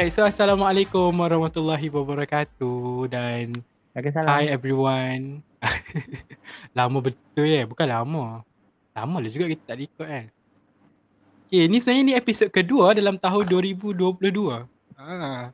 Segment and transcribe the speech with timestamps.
[0.00, 3.52] Alright, so Assalamualaikum warahmatullahi wabarakatuh dan
[3.92, 4.32] Waalaikumsalam.
[4.32, 5.44] hi everyone.
[6.80, 8.40] lama betul ya, bukan lama.
[8.96, 10.26] Lama lah juga kita tak record kan.
[11.52, 13.92] Okay, ni sebenarnya ni episod kedua dalam tahun 2022.
[14.96, 15.52] Ha.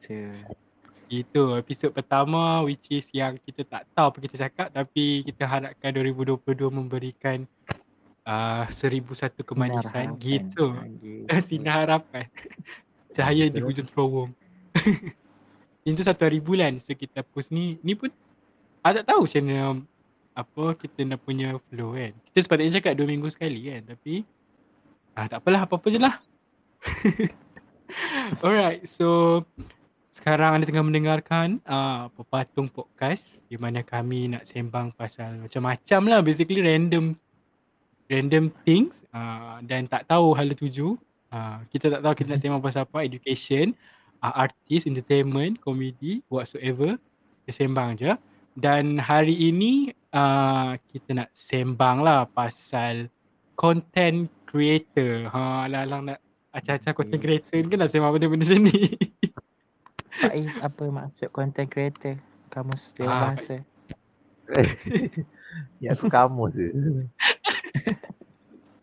[1.20, 5.92] Itu episod pertama which is yang kita tak tahu apa kita cakap tapi kita harapkan
[5.92, 6.40] 2022
[6.72, 7.44] memberikan
[8.24, 10.72] uh, seribu satu kemanisan gitu.
[11.44, 12.24] Sinar harapan.
[13.18, 14.30] Cahaya di hujung terowong.
[15.82, 17.82] Itu satu hari bulan so kita post ni.
[17.82, 18.14] Ni pun
[18.78, 19.58] ada tak tahu macam mana
[20.38, 22.14] apa kita nak punya flow kan.
[22.30, 24.22] Kita sepatutnya cakap dua minggu sekali kan tapi
[25.18, 26.14] ah tak apalah apa-apa je lah.
[28.46, 29.42] Alright so
[30.14, 36.20] sekarang anda tengah mendengarkan uh, Pepatung Podcast di mana kami nak sembang pasal macam-macam lah
[36.22, 37.18] basically random
[38.06, 40.94] random things uh, dan tak tahu hala tuju
[41.28, 43.76] Uh, kita tak tahu kita nak sembang pasal apa, education,
[44.24, 46.96] uh, artis, entertainment, komedi, whatsoever.
[47.44, 48.12] Kita sembang je.
[48.58, 53.12] Dan hari ini uh, kita nak sembang lah pasal
[53.54, 55.28] content creator.
[55.28, 56.18] Ha, alang-alang nak
[56.56, 58.78] acah-acah content creator ni kan nak sembang benda-benda macam ni.
[60.18, 62.18] Faiz, apa maksud content creator?
[62.50, 63.56] Kamu setiap ah, bahasa.
[65.84, 66.66] ya, aku kamu tu.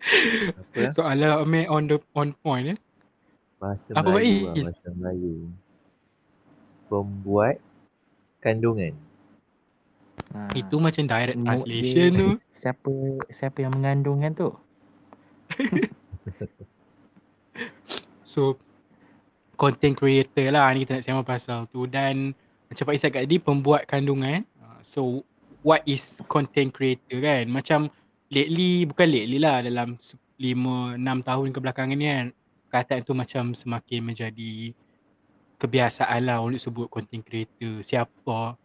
[0.06, 0.94] Apa?
[0.94, 2.80] Soalan Amir on the on point eh.
[3.58, 5.34] Bahasa Apa Melayu lah, bahasa Melayu.
[6.86, 7.56] Pembuat
[8.44, 8.94] kandungan.
[10.36, 10.54] Ha.
[10.54, 12.30] Itu macam direct translation tu.
[12.62, 12.90] Siapa
[13.30, 14.50] siapa yang mengandungkan tu?
[18.26, 18.58] so
[19.54, 22.34] content creator lah ni kita nak sembang pasal tu dan
[22.68, 24.44] macam Faiz cakap tadi pembuat kandungan.
[24.82, 25.22] So
[25.62, 27.50] what is content creator kan?
[27.50, 27.94] Macam
[28.30, 32.28] lately bukan lately lah dalam 5 6 tahun kebelakangan ni kan
[32.76, 34.76] kataan tu macam semakin menjadi
[35.56, 37.80] kebiasaan lah untuk sebut content creator.
[37.80, 38.60] Siapa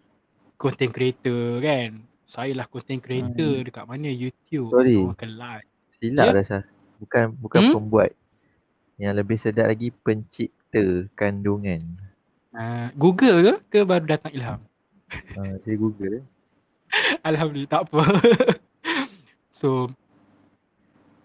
[0.58, 2.02] content creator kan?
[2.26, 3.66] Saya lah content creator hmm.
[3.70, 4.10] dekat mana?
[4.10, 4.74] YouTube.
[4.74, 4.98] Sorry.
[5.14, 5.62] Kelas.
[6.02, 6.42] Silap yeah?
[6.42, 6.62] lah
[6.98, 7.74] bukan bukan hmm?
[7.78, 8.12] pembuat.
[9.00, 11.80] Yang lebih sedap lagi pencipta kandungan.
[12.50, 13.54] Uh, Google ke?
[13.70, 14.60] Ke baru datang ilham?
[15.38, 16.26] Uh, saya Google.
[17.28, 18.02] Alhamdulillah tak apa
[19.60, 19.92] So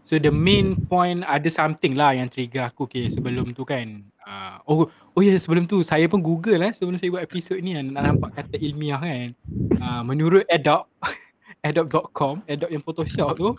[0.06, 4.06] So the main point ada something lah yang trigger aku okay, sebelum tu kan.
[4.22, 4.86] Uh, oh
[5.18, 8.14] oh ya yeah, sebelum tu saya pun Google lah sebelum saya buat episod ni nak
[8.14, 9.34] nampak kata ilmiah kan.
[9.82, 10.86] Uh, menurut Adobe
[11.66, 13.50] Adobe.com, Adobe yang Photoshop tu.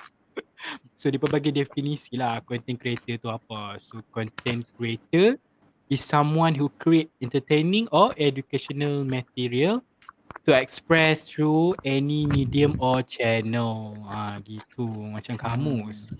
[0.98, 3.82] so dia bagi definisi lah content creator tu apa.
[3.82, 5.42] So content creator
[5.90, 9.82] is someone who create entertaining or educational material
[10.44, 13.96] to express through any medium or channel.
[14.10, 14.84] Ha, gitu.
[14.86, 16.10] Macam kamus.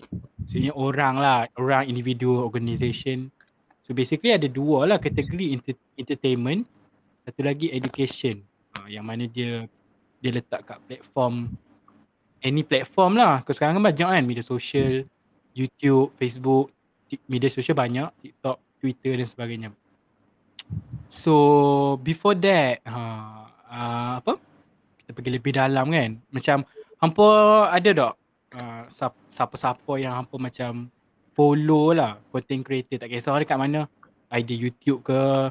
[0.41, 1.39] Maksudnya orang lah.
[1.59, 3.29] Orang, individu, organisation.
[3.85, 6.65] So basically ada dua lah kategori enter- entertainment.
[7.23, 8.41] Satu lagi education.
[8.75, 9.67] Ha, yang mana dia
[10.17, 11.53] dia letak kat platform
[12.41, 13.41] any platform lah.
[13.43, 15.05] Kau sekarang kan banyak kan media sosial,
[15.53, 16.71] YouTube, Facebook,
[17.25, 19.69] media sosial banyak, TikTok, Twitter dan sebagainya.
[21.07, 24.39] So before that, ha, uh, apa?
[25.03, 26.11] Kita pergi lebih dalam kan?
[26.31, 26.57] Macam
[26.99, 27.27] hampa
[27.71, 28.13] ada tak
[28.57, 28.83] uh,
[29.29, 30.91] siapa-siapa yang hampa macam
[31.35, 32.97] follow lah content creator?
[32.99, 33.87] Tak kisah dekat mana.
[34.27, 35.47] ID YouTube ke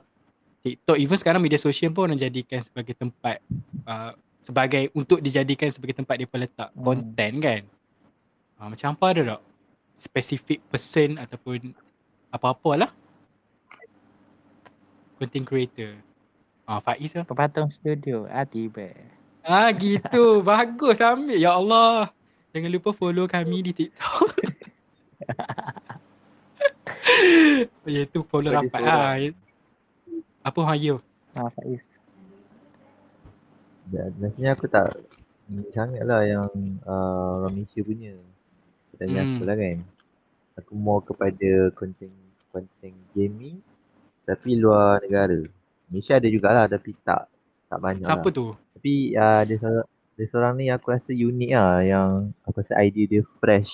[0.61, 3.41] TikTok even sekarang media sosial pun orang jadikan sebagai tempat
[3.89, 4.13] uh,
[4.45, 6.83] sebagai untuk dijadikan sebagai tempat dia letak hmm.
[6.83, 7.63] content kan?
[8.61, 9.43] Uh, macam apa ada tak?
[9.97, 11.73] Specific person ataupun
[12.29, 12.91] apa-apa lah.
[15.17, 15.97] Content creator
[16.67, 17.23] Ah Faiz lah.
[17.23, 18.27] Pepatung studio.
[18.27, 18.91] Ah tiba.
[19.47, 20.39] Ah gitu.
[20.51, 21.39] Bagus ambil.
[21.39, 22.11] Ya Allah.
[22.51, 24.35] Jangan lupa follow kami di TikTok.
[27.95, 29.15] ya tu follow Faiz rapat lah.
[30.43, 30.99] Apa Hayu?
[31.39, 31.87] Ah Faiz.
[33.95, 34.99] Ya, maksudnya aku tak
[35.71, 36.51] sangat lah yang
[36.83, 38.19] uh, orang Malaysia punya.
[38.99, 39.31] Tanya hmm.
[39.39, 39.79] aku lah kan.
[40.59, 42.11] Aku mau kepada konten
[42.51, 43.63] konten gaming
[44.27, 45.47] tapi luar negara.
[45.87, 47.31] Malaysia ada jugalah tapi tak
[47.67, 48.35] tak banyak Siapa lah.
[48.35, 48.47] tu?
[48.79, 52.11] Tapi uh, dia, seorang, dia seorang ni aku rasa unik lah yang
[52.47, 53.73] aku rasa idea dia fresh.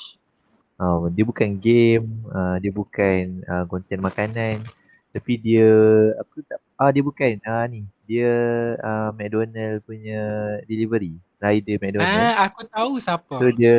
[0.80, 4.64] Uh, dia bukan game, uh, dia bukan uh, konten makanan.
[5.12, 5.68] Tapi dia,
[6.16, 7.84] apa tak, ah dia bukan, ah ni.
[8.08, 8.32] Dia
[8.80, 10.20] uh, McDonald punya
[10.64, 11.20] delivery.
[11.42, 12.08] Rider McDonald.
[12.08, 13.34] Ah, aku tahu siapa.
[13.36, 13.76] So dia,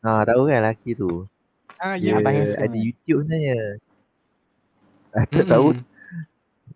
[0.00, 1.28] ah tahu kan lelaki tu.
[1.78, 2.18] Ah, ya.
[2.18, 3.78] Dia ada YouTube sebenarnya.
[5.24, 5.50] Aku hmm.
[5.50, 5.66] tahu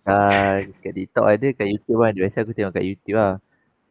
[0.07, 2.15] uh, kat TikTok ada, kat YouTube kan.
[2.15, 3.39] Biasa aku tengok kat YouTube lah.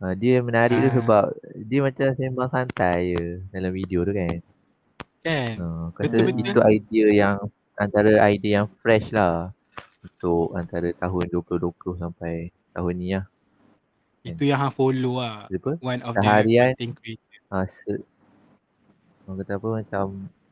[0.01, 0.81] Uh, dia menarik uh.
[0.81, 0.95] tu ah.
[0.97, 1.23] sebab
[1.69, 4.35] dia macam sembang santai je dalam video tu kan.
[5.21, 5.53] Kan?
[5.61, 7.35] Uh, kata betul, itu idea yang
[7.77, 9.53] antara idea yang fresh lah.
[10.01, 13.25] untuk antara tahun 2020 sampai tahun ni lah.
[14.25, 15.45] Itu yang hang follow lah.
[15.45, 15.77] Apa?
[15.77, 16.73] One of Seharian.
[16.73, 17.37] the content creator.
[17.51, 17.91] Uh, se,
[19.27, 20.05] orang kata apa macam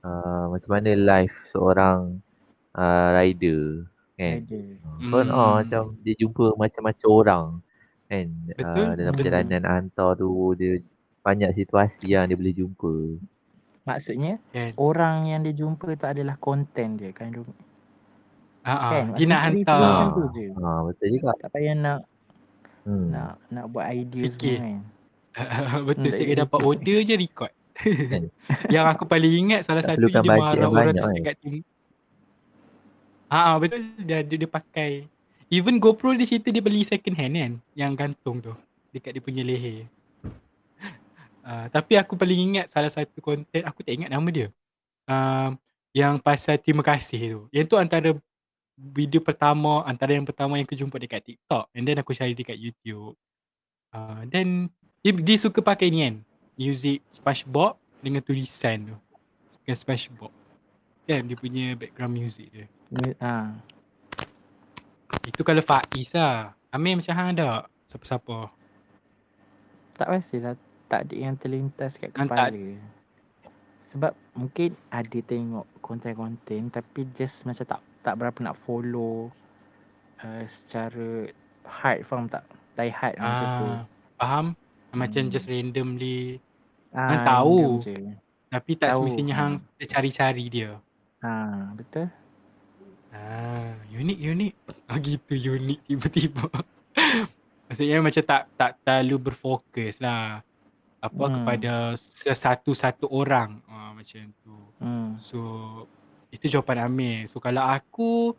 [0.06, 2.22] uh, macam mana life seorang
[2.78, 3.90] uh, rider
[4.20, 4.44] kan.
[4.44, 4.60] Ada.
[5.00, 5.10] Hmm.
[5.10, 7.46] Kan oh, macam dia jumpa macam-macam orang
[8.06, 8.26] kan.
[8.52, 9.20] Betul, Uh, dalam betul.
[9.24, 10.72] perjalanan hantar tu dia
[11.20, 12.94] banyak situasi yang dia boleh jumpa.
[13.86, 14.76] Maksudnya Kan.
[14.78, 17.32] orang yang dia jumpa tu adalah konten dia kan.
[17.32, 17.48] Kan?
[18.62, 19.02] Ah, ah.
[19.16, 19.80] Dia nak hantar.
[19.80, 20.46] Macam tu je.
[20.52, 21.32] Ha, betul juga.
[21.40, 22.00] Tak payah nak
[22.80, 23.12] Hmm.
[23.12, 24.58] nak nak buat idea Fikir.
[24.58, 24.80] semua kan.
[25.88, 27.52] Betul setiap kali dapat order je record.
[27.76, 28.24] Kan?
[28.74, 31.16] yang aku paling ingat salah Tak satu dia marah orang tak kan?
[31.22, 31.56] cakap tim.
[33.30, 35.06] Ha betul dia, dia dia pakai.
[35.54, 38.54] Even GoPro dia cerita dia beli second hand kan yang gantung tu
[38.90, 39.86] dekat dia punya leher.
[41.46, 44.50] Uh, tapi aku paling ingat salah satu konten aku tak ingat nama dia.
[45.06, 45.54] Uh,
[45.94, 47.40] yang pasal terima kasih tu.
[47.54, 48.10] Yang tu antara
[48.74, 52.58] video pertama antara yang pertama yang aku jumpa dekat TikTok and then aku cari dekat
[52.58, 53.14] YouTube.
[53.94, 54.74] Uh, then
[55.06, 56.16] dia, dia suka pakai ni kan.
[56.58, 58.98] Music SpongeBob dengan tulisan tu.
[59.62, 60.34] Dengan SpongeBob.
[61.06, 62.66] Kan dia punya background music dia.
[63.20, 63.54] Ha.
[65.24, 66.58] Itu kalau Faiz lah.
[66.70, 67.66] Amir macam hang ada?
[67.86, 68.50] Siapa-siapa?
[69.94, 70.56] Tak pastilah
[70.86, 72.50] tak ada yang terlintas kat kepala.
[72.50, 72.56] tak-
[73.90, 79.34] Sebab mungkin ada tengok konten-konten tapi just macam tak tak berapa nak follow
[80.20, 81.26] uh, secara
[81.66, 82.46] hard faham tak?
[82.74, 83.66] Die hard macam tu.
[83.68, 83.82] Ah,
[84.16, 84.46] faham?
[84.92, 85.32] Macam Hmm.
[85.32, 86.38] just randomly.
[86.90, 87.58] Ah, hang tahu.
[87.82, 88.18] random.
[88.50, 89.42] Tapi tak Tahu, semestinya ha.
[89.44, 90.72] hang cari-cari dia.
[91.22, 91.30] Ha,
[91.74, 92.10] betul?
[93.10, 94.54] Ah, unik unik.
[94.86, 96.46] Ah gitu unik tiba-tiba.
[97.70, 100.42] Maksudnya macam tak tak terlalu berfokus lah.
[101.00, 101.34] Apa Hmm.
[101.42, 103.62] kepada sesatu-satu orang.
[103.66, 104.56] Ah, macam tu.
[104.78, 105.16] Hmm.
[105.18, 105.40] So
[106.30, 107.26] itu jawapan Amir.
[107.28, 108.38] So kalau aku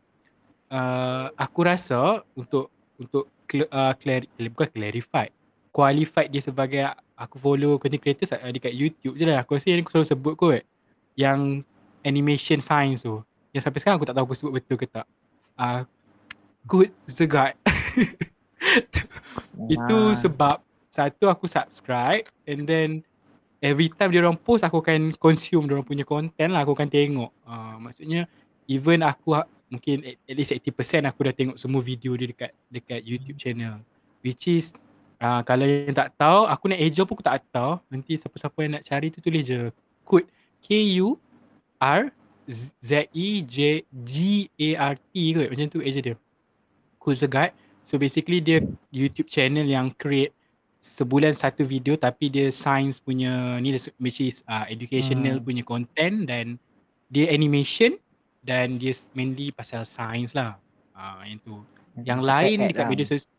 [0.71, 3.27] uh, aku rasa untuk untuk
[3.67, 5.27] uh, clar- bukan clarify
[5.71, 6.83] qualified dia sebagai
[7.15, 9.43] aku follow content creators uh, dekat YouTube je lah.
[9.43, 10.63] Aku rasa yang aku selalu sebut kot.
[11.15, 11.63] Yang
[12.03, 13.23] animation science tu.
[13.51, 15.07] Yang sampai sekarang aku tak tahu aku sebut betul ke tak.
[15.59, 15.83] Uh,
[16.67, 17.57] Good Zegat.
[19.73, 20.57] Itu Ah, sebab
[20.91, 22.89] satu aku subscribe and then
[23.63, 26.91] every time dia orang post aku akan consume dia orang punya content lah aku akan
[26.91, 27.31] tengok.
[27.47, 28.27] Uh, maksudnya
[28.67, 32.51] even aku ha- mungkin at, at least 80% aku dah tengok semua video dia dekat
[32.69, 33.81] dekat YouTube channel.
[34.21, 34.75] Which is
[35.23, 37.81] uh, kalau yang tak tahu aku nak eja pun aku tak tahu.
[37.89, 39.73] Nanti siapa-siapa yang nak cari tu tulis je
[40.05, 40.25] kod
[40.61, 40.69] K
[41.01, 41.17] U
[41.81, 42.13] R
[42.51, 44.15] Z E J G
[44.75, 46.17] A R T kot macam tu eja dia.
[46.99, 47.55] Kuzagat.
[47.87, 48.61] So basically dia
[48.91, 50.35] YouTube channel yang create
[50.83, 55.47] sebulan satu video tapi dia science punya ni which is uh, educational Hmm.
[55.47, 56.57] punya content dan
[57.13, 57.97] dia animation
[58.41, 60.59] dan dia mainly pasal science lah.
[60.97, 61.55] Ah uh, yang tu.
[62.01, 62.91] Yang macam lain TED dekat lah.
[62.91, 63.33] media sosial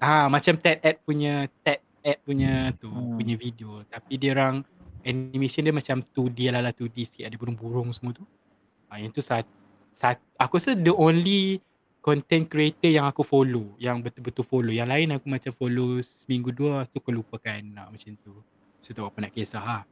[0.00, 3.20] ah macam TED Ed punya TED Ed punya tu Hmm.
[3.20, 4.64] punya video tapi dia orang
[5.04, 7.24] animation dia macam 2D lah lah 2D sikit.
[7.28, 8.24] Ada burung-burung semua tu.
[8.90, 9.46] Ah yang tu sat,
[9.94, 11.62] sat, aku rasa the only
[12.00, 14.72] content creator yang aku follow yang betul-betul follow.
[14.72, 18.34] Yang lain aku macam follow seminggu dua tu aku lupakan nak macam tu.
[18.80, 19.82] So tak apa nak kisah lah.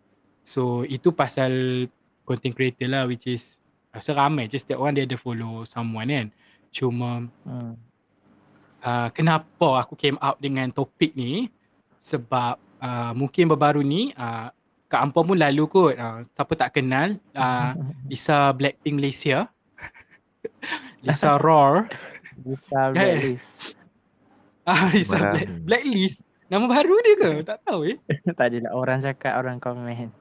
[0.43, 1.53] So itu pasal
[2.25, 3.61] content creator lah which is
[3.93, 4.49] rasa ramai.
[4.49, 6.27] Je setiap orang dia ada follow someone kan.
[6.73, 7.77] Cuma Hmm.
[8.81, 11.53] uh, kenapa aku came out dengan topik ni?
[12.01, 14.49] Sebab uh, mungkin baru-baru ni uh,
[14.89, 17.77] Kak Ampon pun lalu kot uh, siapa tak kenal uh,
[18.11, 19.47] Lisa Blackpink Malaysia
[21.05, 21.93] Lisa Roar
[22.39, 22.95] Bisa Kan?
[22.95, 23.49] blacklist.
[24.63, 25.19] Ah, Lisa.
[25.19, 26.19] Black, Blacklist.
[26.47, 27.31] Nama baru dia ke?
[27.41, 27.97] Tak tahu eh.
[28.37, 30.13] tak adalah orang cakap, orang komen.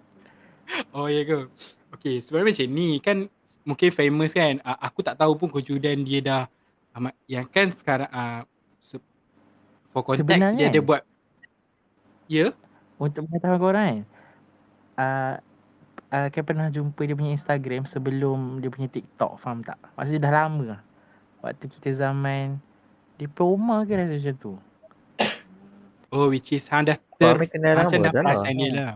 [0.96, 1.52] Oh ya ke?
[2.00, 3.18] Okay, sebenarnya macam ni kan
[3.64, 4.60] mungkin famous kan.
[4.64, 6.44] Uh, aku tak tahu pun kewujudan dia dah
[6.96, 8.42] amat yang kan sekarang uh,
[8.82, 9.04] se-
[9.92, 11.02] for context Sebenarnya dia ada buat
[12.28, 12.52] Ya?
[13.00, 14.00] Untuk pengetahuan korang kan,
[14.98, 15.36] uh,
[16.12, 19.80] uh, kan pernah jumpa dia punya Instagram sebelum dia punya TikTok, faham tak?
[19.96, 20.82] Maksudnya dah lama lah.
[21.46, 22.58] Waktu kita zaman
[23.16, 24.54] diploma ke rasa macam tu.
[26.08, 28.24] Oh which is hang dah ter macam lama dah dah lah.
[28.32, 28.94] perasan dia lah.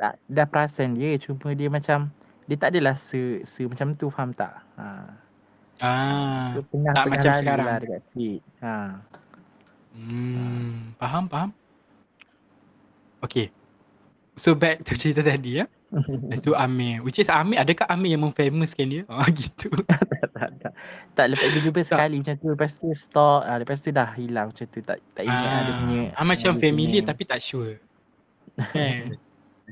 [0.00, 2.10] Tak, dah perasan dia, cuma dia macam,
[2.48, 4.58] dia tak adalah se, se macam tu, faham tak?
[4.74, 4.86] Ha.
[5.80, 6.50] Ah.
[6.52, 7.66] So pernah tak pernah macam sekarang.
[7.66, 8.02] lah dekat.
[8.60, 8.74] Ha.
[9.94, 11.50] Hmm, faham faham.
[13.20, 13.52] Okay.
[14.40, 15.68] So back to cerita tadi ya.
[15.92, 17.04] Lepas tu Amir.
[17.04, 19.02] Which is Amir, adakah Amir yang memfamouskan dia?
[19.04, 19.68] Ah gitu.
[19.84, 20.72] tak, tak, tak.
[21.12, 24.48] Tak lepas dia jumpa sekali macam tu Lepas tu stop ah, Lepas tu dah hilang
[24.48, 27.76] macam tu Tak tak ingat ah, dia punya ah, macam familiar punya tapi tak sure.
[28.56, 29.20] Kan?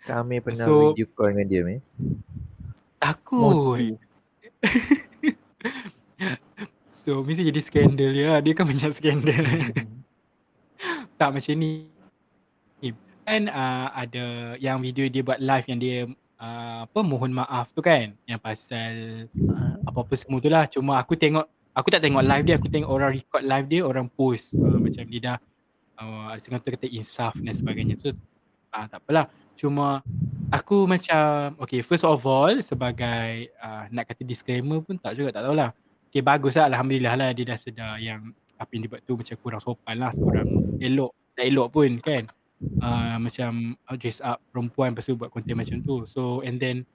[0.04, 1.80] Kami pernah So- video call dengan dia, meh.
[3.00, 3.40] Takut.
[3.40, 3.96] motif.
[6.92, 8.37] So So mesti jadi skandal ya.
[8.44, 9.44] Dia kan banyak skandal.
[11.16, 11.88] tak macam ni.
[13.28, 16.08] Kan uh, ada yang video dia buat live yang dia
[16.40, 19.28] uh, apa mohon maaf tu kan yang pasal
[19.85, 20.64] apa-apa semua tu lah.
[20.64, 21.44] Cuma aku tengok
[21.76, 25.04] aku tak tengok live dia, aku tengok orang record live dia, orang post uh, macam
[25.12, 25.37] dia dah
[26.00, 28.16] uh, ada setengah tu kata insaf dan sebagainya tu.
[28.73, 29.28] Ah uh, tak apalah.
[29.61, 30.00] Cuma
[30.49, 35.44] aku macam okay first of all sebagai uh, nak kata disclaimer pun tak juga tak
[35.44, 35.76] tahulah.
[36.08, 39.37] Okay bagus lah Alhamdulillah lah dia dah sedar yang apa yang dia buat tu macam
[39.37, 42.25] kurang sopan lah, kurang elok, tak elok pun kan
[42.82, 46.04] uh, macam dress up perempuan lepas tu buat konten macam tu.
[46.06, 46.86] So and then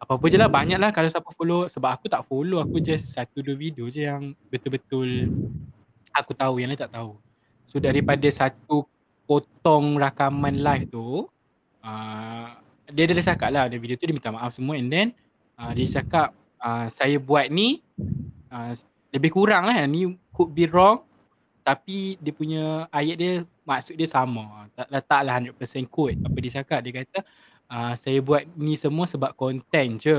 [0.00, 3.44] apa-apa je lah banyak lah kalau siapa follow sebab aku tak follow aku just satu
[3.44, 5.28] dua video je yang betul-betul
[6.16, 7.20] aku tahu yang lain tak tahu.
[7.68, 8.88] So daripada satu
[9.28, 11.28] potong rakaman live tu
[11.84, 12.48] uh,
[12.90, 15.14] dia dah cakap lah ada video tu dia minta maaf semua and then
[15.54, 17.78] uh, dia cakap uh, saya buat ni
[18.50, 18.74] uh,
[19.14, 21.06] lebih kurang lah ni could be wrong
[21.62, 23.32] tapi dia punya ayat dia
[23.70, 24.66] maksud dia sama.
[24.74, 26.78] Tak letaklah 100% quote apa dia cakap?
[26.82, 27.18] Dia kata
[27.70, 30.18] uh, saya buat ni semua sebab konten je.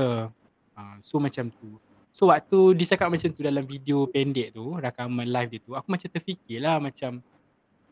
[0.72, 1.76] Uh, so macam tu.
[2.12, 5.88] So waktu dia cakap macam tu dalam video pendek tu rakaman live dia tu aku
[5.96, 7.24] macam terfikirlah macam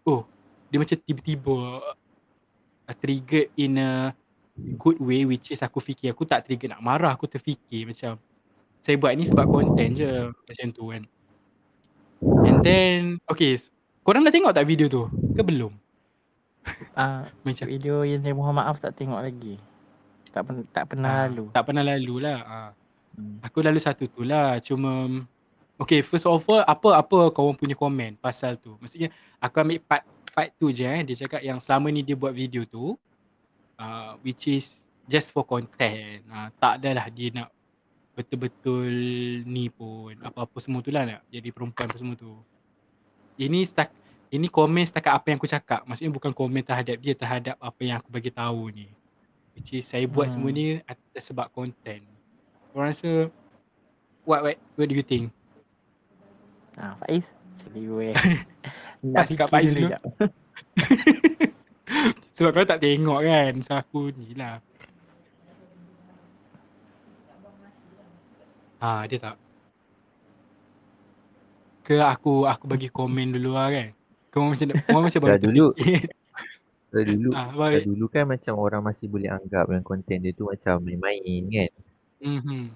[0.04, 0.28] oh
[0.68, 1.56] dia macam tiba-tiba
[2.84, 4.12] uh, trigger in a
[4.76, 8.20] good way which is aku fikir aku tak trigger nak marah aku terfikir macam
[8.80, 10.12] saya buat ni sebab konten je.
[10.32, 11.02] Macam tu kan.
[12.48, 13.60] And then Okay
[14.00, 15.06] Korang dah tengok tak video tu?
[15.36, 15.72] Ke belum?
[16.96, 19.60] Ah, uh, Macam video yang dia mohon maaf tak tengok lagi
[20.32, 22.70] Tak, pen- tak pernah uh, lalu Tak pernah lalu lah uh.
[23.16, 23.44] hmm.
[23.44, 25.08] Aku lalu satu tu lah Cuma
[25.80, 30.48] Okay first of all Apa-apa kau punya komen pasal tu Maksudnya Aku ambil part Part
[30.56, 32.96] tu je eh Dia cakap yang selama ni dia buat video tu
[33.76, 37.48] uh, Which is Just for content uh, Tak adalah dia nak
[38.20, 38.90] betul-betul
[39.48, 42.36] ni pun apa-apa semua tu lah nak jadi perempuan apa semua tu.
[43.40, 43.88] Ini stak
[44.30, 45.80] ini komen setakat apa yang aku cakap.
[45.88, 48.92] Maksudnya bukan komen terhadap dia terhadap apa yang aku bagi tahu ni.
[49.56, 50.34] Which is saya buat hmm.
[50.36, 52.04] semua ni atas sebab konten.
[52.76, 53.32] Orang rasa
[54.28, 55.32] what, what what do you think?
[56.76, 57.24] Ah, Faiz,
[57.72, 58.12] gue.
[59.04, 59.88] Nak cakap Faiz dulu.
[62.36, 63.52] sebab kau tak tengok kan.
[63.64, 64.60] So aku ni lah.
[68.80, 69.36] Ah, dia tak.
[71.90, 73.90] Ke aku aku bagi komen dulu lah kan.
[74.30, 75.66] Kau macam kau macam baru dulu.
[76.90, 80.50] Dah dulu, ah, dah dulu kan macam orang masih boleh anggap yang konten dia tu
[80.50, 81.70] macam main-main kan.
[82.18, 82.66] Mhm.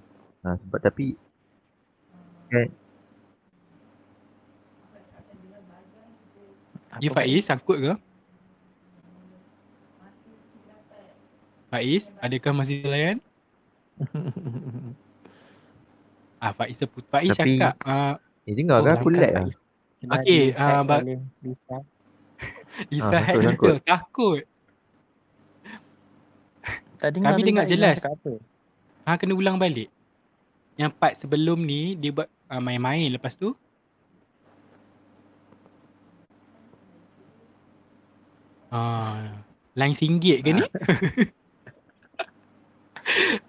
[0.47, 1.18] Ha, sebab tapi
[2.47, 2.71] kan
[7.02, 7.92] Ya Faiz sangkut ke?
[11.75, 13.18] Faiz, adakah masih layan?
[16.44, 17.02] Ah Faiz sebut.
[17.11, 18.14] Faiz Tapi, cakap uh,
[18.45, 19.49] Eh dengar oh, kan aku lag lah.
[20.05, 21.01] Okey, uh, ba-
[21.41, 21.77] Lisa.
[22.93, 24.43] Lisa ah, hack takut.
[27.01, 28.05] Tak dengar Kami dengar jelas.
[29.05, 29.89] Ha kena ulang balik.
[30.77, 33.57] Yang part sebelum ni dia buat uh, main-main lepas tu.
[38.75, 39.41] Ah,
[39.79, 40.65] lain singgit ke ni?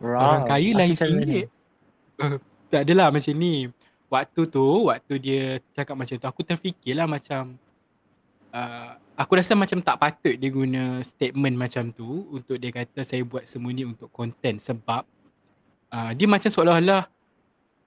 [0.03, 1.49] Orang kaya lain singgit.
[2.71, 3.71] tak adalah macam ni.
[4.07, 5.43] Waktu tu, waktu dia
[5.73, 7.57] cakap macam tu, aku terfikirlah macam
[8.55, 13.23] uh, aku rasa macam tak patut dia guna statement macam tu untuk dia kata saya
[13.27, 15.03] buat semua ni untuk konten sebab
[15.91, 17.03] uh, dia macam seolah-olah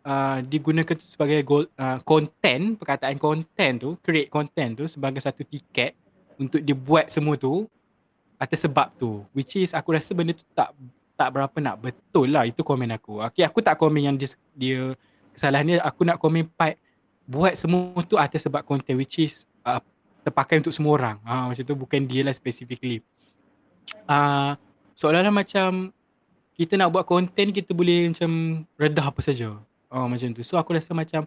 [0.05, 5.45] uh, digunakan tu sebagai goal, uh, content, perkataan content tu, create content tu sebagai satu
[5.45, 5.97] tiket
[6.41, 7.69] untuk dia buat semua tu
[8.41, 9.25] atas sebab tu.
[9.37, 10.73] Which is aku rasa benda tu tak
[11.19, 13.21] tak berapa nak betul lah itu komen aku.
[13.27, 14.95] Okay aku tak komen yang dia, dia
[15.39, 16.75] kesalahan dia aku nak komen part
[17.23, 19.79] buat semua tu atas sebab konten which is uh,
[20.27, 21.17] terpakai untuk semua orang.
[21.23, 23.01] Ha, macam tu bukan dia lah specifically.
[24.05, 24.59] Uh,
[24.99, 25.95] seolah-olah macam
[26.59, 29.57] kita nak buat konten kita boleh macam redah apa saja.
[29.89, 30.43] Oh, macam tu.
[30.43, 31.25] So aku rasa macam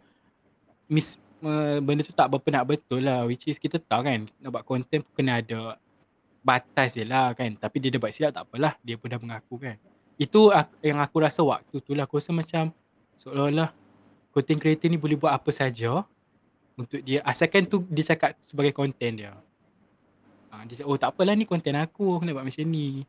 [0.92, 4.50] mis, uh, benda tu tak berapa nak betul lah which is kita tahu kan nak
[4.52, 5.80] buat konten kena ada
[6.42, 9.62] batas je lah kan tapi dia dah buat silap tak apalah dia pun dah mengaku
[9.62, 9.78] kan
[10.18, 10.50] itu
[10.82, 12.74] yang aku rasa waktu tu lah aku rasa macam
[13.22, 13.70] seolah-olah
[14.32, 16.04] content creator ni boleh buat apa saja
[16.80, 19.36] untuk dia asalkan tu dia cakap sebagai konten dia.
[20.52, 23.04] Ha, dia cakap oh tak apalah ni konten aku aku nak buat macam ni.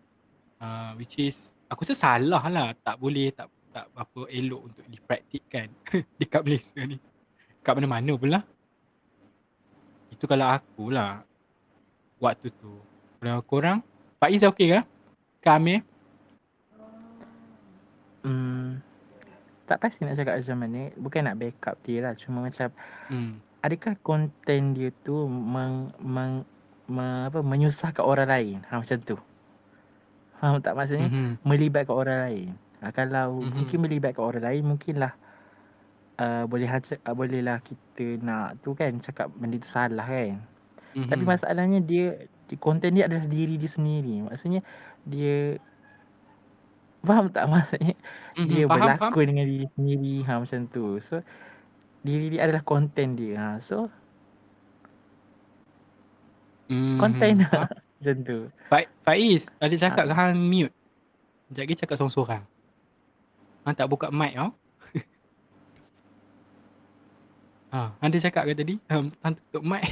[0.59, 2.69] Ha, which is aku rasa salah lah.
[2.83, 5.73] Tak boleh tak tak apa elok untuk dipraktikkan
[6.21, 7.01] dekat Malaysia ni.
[7.65, 8.41] Kat mana-mana pula.
[10.13, 11.25] Itu kalau aku lah
[12.21, 12.77] waktu tu.
[13.23, 13.81] Kalau korang
[14.23, 14.81] Faiz okey ke?
[15.43, 15.83] Ke Amir?
[18.23, 18.79] Hmm,
[19.73, 20.81] tak pasti nak cakap macam mana.
[21.01, 22.13] Bukan nak backup dia lah.
[22.13, 22.69] Cuma macam
[23.09, 23.41] Hmm.
[23.65, 26.45] adakah konten dia tu meng, meng,
[26.93, 28.57] me, apa, menyusahkan orang lain.
[28.69, 29.17] Ha, macam tu.
[30.37, 31.09] Faham tak maksudnya?
[31.09, 31.41] Mhm.
[31.41, 32.49] Melibatkan orang lain.
[32.85, 33.65] Ha, kalau Mhm.
[33.65, 35.13] mungkin melibatkan orang lain, mungkinlah
[36.21, 40.37] uh, boleh haja, uh, bolehlah kita nak tu kan cakap benda tu salah kan.
[40.93, 41.09] Mhm.
[41.09, 44.21] Tapi masalahnya dia di konten dia adalah diri dia sendiri.
[44.29, 44.61] Maksudnya
[45.09, 45.57] dia
[47.03, 47.95] faham tak maksudnya
[48.35, 49.29] Mhm, dia faham, berlakon faham.
[49.29, 50.85] dengan diri sendiri ha macam tu.
[50.99, 51.15] So
[52.01, 53.35] diri dia adalah konten dia.
[53.37, 53.91] Ha so
[56.97, 57.69] konten Mhm, faham.
[57.99, 58.39] macam tu.
[58.67, 60.07] Fa- Faiz, ada cakap Ha.
[60.07, 60.75] ke hang mute?
[61.47, 62.43] Sekejap lagi cakap seorang-seorang.
[63.63, 64.51] Hang tak buka mic tau.
[67.73, 68.75] ha, hang ada cakap ke tadi?
[68.89, 69.85] Hang, hang tutup mic.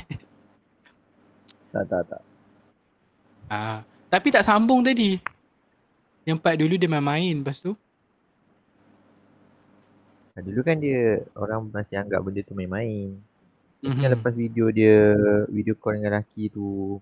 [1.70, 2.22] Tak, tak, tak.
[3.46, 5.20] ha, tapi tak sambung tadi.
[6.30, 7.74] Yang part dulu dia main-main lepas tu.
[10.38, 13.18] Ah, Dulu kan dia orang masih anggap benda tu main-main.
[13.80, 14.12] Mhm.
[14.12, 15.16] lepas video dia
[15.48, 17.00] video call dengan lelaki tu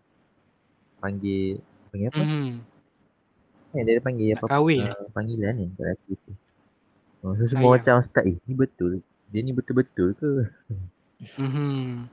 [1.02, 1.58] panggil
[1.90, 2.22] panggil apa?
[2.22, 2.48] Mhm.
[3.74, 4.46] Eh, dia panggil Nak apa?
[4.48, 4.86] kahwin.
[4.88, 6.32] Uh, panggilan ni kat lelaki tu.
[7.20, 9.02] Oh, so semua macam start eh ni betul.
[9.28, 10.30] Dia ni betul-betul ke?
[11.36, 12.06] Mhm.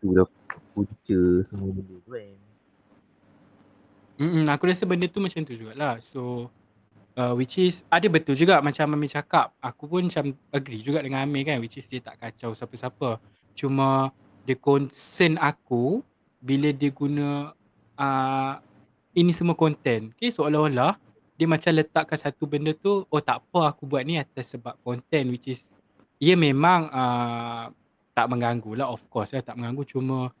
[0.00, 0.26] Tu dah
[0.74, 1.20] punca
[1.52, 2.47] semua benda tu kan.
[4.18, 6.02] Mm-mm, aku rasa benda tu macam tu jugalah.
[6.02, 6.50] So
[7.14, 9.54] uh, which is ada betul juga macam Amir cakap.
[9.62, 13.22] Aku pun macam agree juga dengan Amir kan which is dia tak kacau siapa-siapa.
[13.54, 14.10] Cuma
[14.42, 16.02] dia concern aku
[16.42, 17.54] bila dia guna
[17.94, 18.52] uh,
[19.14, 20.10] ini semua konten.
[20.18, 20.98] Okay seolah-olah
[21.38, 25.30] dia macam letakkan satu benda tu oh tak apa aku buat ni atas sebab konten
[25.30, 25.70] which is
[26.18, 27.70] ia memang uh,
[28.10, 30.34] tak mengganggu lah of course lah tak mengganggu cuma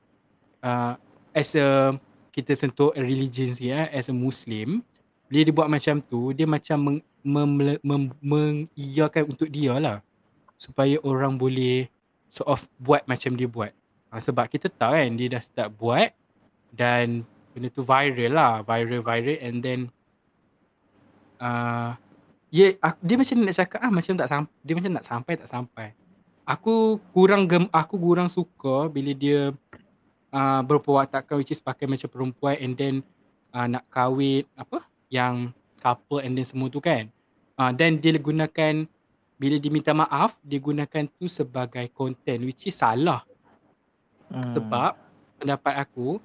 [0.58, 0.98] uh,
[1.30, 1.94] as a
[2.30, 4.84] kita sentuh religion sikit eh, as a Muslim,
[5.28, 7.50] bila dia buat macam tu, dia macam meng, mem,
[7.84, 9.98] mem, mengiyakan untuk dia lah.
[10.56, 11.86] Supaya orang boleh
[12.32, 13.72] sort of buat macam dia buat.
[14.08, 16.10] Ha, sebab kita tahu kan, dia dah start buat
[16.72, 18.52] dan benda tu viral lah.
[18.64, 19.80] Viral-viral and then
[21.40, 21.92] uh,
[22.48, 25.50] yeah, aku, dia macam nak cakap ah macam tak sampai dia macam nak sampai tak
[25.50, 25.88] sampai.
[26.48, 29.52] Aku kurang gem, aku kurang suka bila dia
[30.30, 32.94] uh, berperwatakan which is pakai macam perempuan and then
[33.50, 37.08] uh, nak kahwin apa yang couple and then semua tu kan.
[37.54, 38.86] Uh, then dia gunakan
[39.38, 43.22] bila dia minta maaf dia gunakan tu sebagai content which is salah
[44.28, 44.44] Hmm.
[44.44, 44.92] sebab
[45.40, 46.20] pendapat aku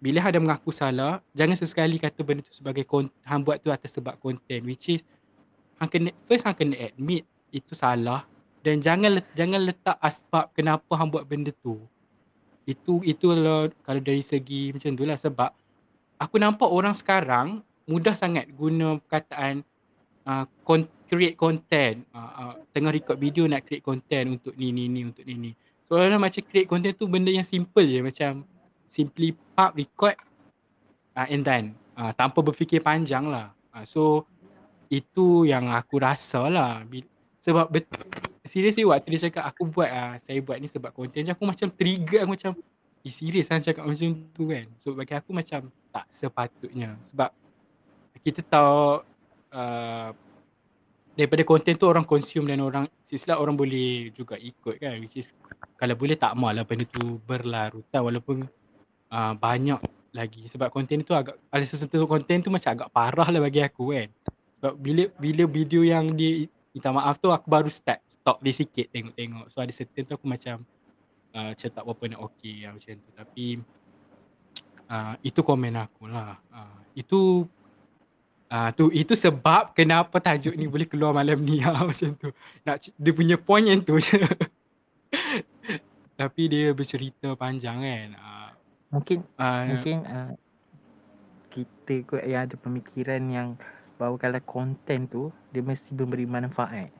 [0.00, 3.92] bila ada mengaku salah jangan sesekali kata benda tu sebagai kon- hang buat tu atas
[3.92, 5.04] sebab content which is
[5.76, 8.24] hang kena first hang kena admit itu salah
[8.64, 11.76] dan jangan let, jangan letak asbab kenapa hang buat benda tu
[12.66, 15.50] itu itulah kalau dari segi macam tu lah sebab
[16.18, 19.62] aku nampak orang sekarang mudah sangat guna perkataan
[20.26, 22.02] uh, con- create content.
[22.10, 25.50] Uh, uh, tengah record video nak create content untuk ni ni ni untuk ni ni.
[25.86, 28.42] Seolah-olah macam create content tu benda yang simple je macam
[28.90, 30.18] simply pub record
[31.14, 33.54] uh, and then uh, tanpa berfikir panjang lah.
[33.70, 34.26] Uh, so
[34.90, 36.82] itu yang aku rasa lah.
[37.38, 37.94] Sebab bet-
[38.48, 41.32] seriously waktu dia cakap aku buat ah saya buat ni sebab content je.
[41.34, 42.52] Aku macam trigger aku macam
[43.06, 44.66] eh serius kan cakap macam tu kan?
[44.82, 47.30] So bagi aku macam tak sepatutnya sebab
[48.24, 49.06] kita tahu
[49.54, 50.10] uh,
[51.14, 55.30] daripada konten tu orang consume dan orang silap orang boleh juga ikut kan which is
[55.78, 58.48] kalau boleh tak malah benda tu berlarutan walaupun
[59.12, 59.80] uh, banyak
[60.16, 60.48] lagi.
[60.48, 64.08] Sebab konten tu agak ada sesuatu konten tu macam agak parah lah bagi aku kan.
[64.56, 68.92] Sebab bila bila video yang dia minta maaf tu aku baru start stop dia sikit
[68.92, 70.60] tengok-tengok so ada certain tu aku macam
[71.32, 73.46] uh, macam tak berapa nak okey lah macam tu tapi
[74.92, 77.48] uh, itu komen aku lah uh, itu
[78.50, 82.30] uh, tu itu sebab kenapa tajuk ni boleh keluar malam ni ha, macam tu.
[82.66, 84.16] Nak dia punya point yang tu je.
[86.20, 88.08] Tapi dia bercerita panjang kan.
[88.16, 88.50] Uh,
[88.86, 90.32] Mungkin uh, mungkin uh,
[91.50, 93.48] kita kot yang ada pemikiran yang
[93.96, 96.92] bahawa kalau konten tu dia mesti memberi manfaat.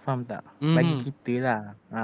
[0.00, 0.44] Faham tak?
[0.58, 1.02] Bagi Mhm.
[1.02, 1.62] kita lah.
[1.90, 2.02] Ha.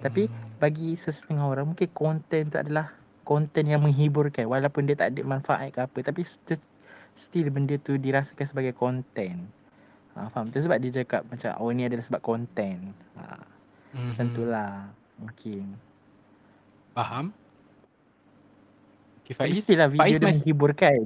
[0.00, 5.22] Tapi bagi sesetengah orang mungkin konten tu adalah konten yang menghiburkan walaupun dia tak ada
[5.22, 6.58] manfaat ke apa tapi st-
[7.12, 9.44] still benda tu dirasakan sebagai konten.
[10.12, 10.48] Ha, faham?
[10.48, 12.90] Tu sebab dia cakap macam oh ni adalah sebab konten.
[13.14, 13.22] Ha,
[13.94, 14.08] mm-hmm.
[14.08, 14.72] macam tu lah
[15.16, 15.64] mungkin.
[16.90, 17.30] Faham?
[19.22, 19.62] Okay, Tapi Faiz.
[19.62, 21.00] still lah video Faiz dia mas- menghiburkan.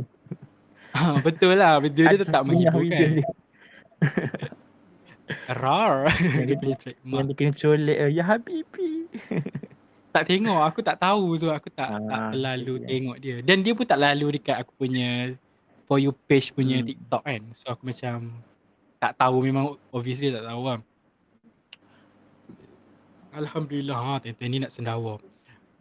[0.95, 1.79] Ha, betul lah.
[1.79, 3.11] Video dia tetap menghibur kan.
[3.19, 3.27] dia
[5.51, 6.07] Rar.
[6.15, 7.15] Yang dia dia- punya trademark.
[7.15, 8.91] Yang dia kena colek Ya Habibi
[10.09, 10.61] Tak tengok.
[10.63, 11.25] Aku tak tahu.
[11.35, 12.87] So aku tak, Ah, tak terlalu okay.
[12.87, 13.37] tengok dia.
[13.41, 15.35] Dan dia pun tak lalu dekat aku punya
[15.85, 16.87] For You page punya Hmm.
[16.87, 17.43] TikTok kan.
[17.53, 18.15] So aku macam
[18.97, 20.81] tak tahu memang obviously tak tahu lah.
[23.35, 25.19] Alhamdulillah ha, tuan-tuan ni nak sendawa.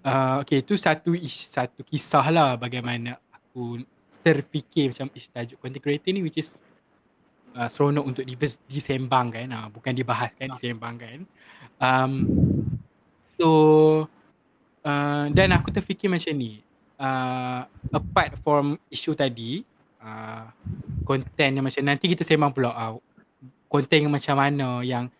[0.04, 3.80] Uh, okay, tu satu satu kisah lah bagaimana aku
[4.24, 6.64] terfikir macam ish tajuk content creator ni which is
[7.54, 11.28] uh, seronok untuk dibes, disembangkan uh, bukan dibahaskan disembangkan
[11.78, 12.12] um,
[13.36, 13.50] so
[14.88, 16.64] uh, dan aku terfikir macam ni
[16.98, 19.68] uh, apart from isu tadi
[20.00, 20.48] uh,
[21.04, 22.96] content yang macam nanti kita sembang pula uh,
[23.68, 25.12] content yang macam mana yang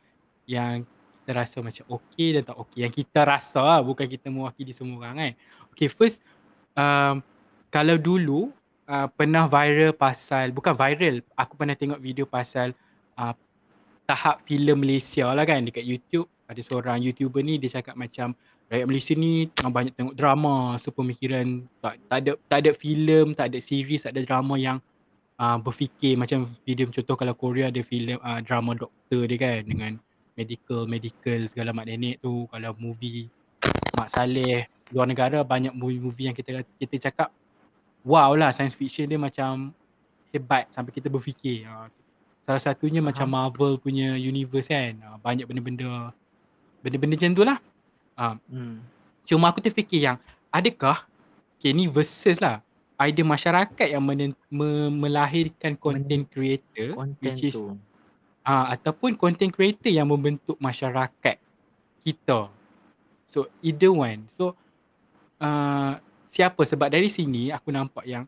[0.48, 0.88] yang
[1.24, 2.84] kita rasa macam okey dan tak okey.
[2.84, 5.34] Yang kita rasa lah, bukan kita mewakili semua orang kan.
[5.72, 6.20] Okay first,
[6.76, 7.24] um,
[7.72, 8.52] kalau dulu
[8.88, 12.76] uh, pernah viral pasal, bukan viral, aku pernah tengok video pasal
[13.16, 13.34] uh,
[14.04, 16.28] tahap filem Malaysia lah kan dekat YouTube.
[16.48, 18.36] Ada seorang YouTuber ni dia cakap macam
[18.68, 20.76] rakyat Malaysia ni banyak tengok drama.
[20.78, 24.78] So pemikiran tak, tak ada tak ada filem, tak ada series, tak ada drama yang
[25.40, 29.92] uh, berfikir macam video contoh kalau Korea ada filem uh, drama doktor dia kan dengan
[30.34, 33.30] medical medical segala mak nenek tu kalau movie
[33.94, 37.30] Mak Saleh luar negara banyak movie-movie yang kita kita cakap
[38.04, 39.72] wow lah science fiction dia macam
[40.30, 41.88] hebat sampai kita berfikir uh,
[42.44, 43.10] salah satunya uh-huh.
[43.10, 46.12] macam Marvel punya universe kan uh, banyak benda-benda
[46.84, 47.58] benda-benda macam tu lah
[48.20, 48.78] uh, hmm.
[49.26, 50.18] cuma aku terfikir yang
[50.52, 51.08] adakah
[51.58, 52.60] okay, ni versus lah
[53.00, 57.74] idea masyarakat yang men- me- melahirkan content creator content which is tu
[58.44, 61.40] uh, ataupun content creator yang membentuk masyarakat
[62.04, 62.52] kita.
[63.26, 64.28] So either one.
[64.36, 64.54] So
[65.40, 65.98] uh,
[66.34, 68.26] siapa sebab dari sini aku nampak yang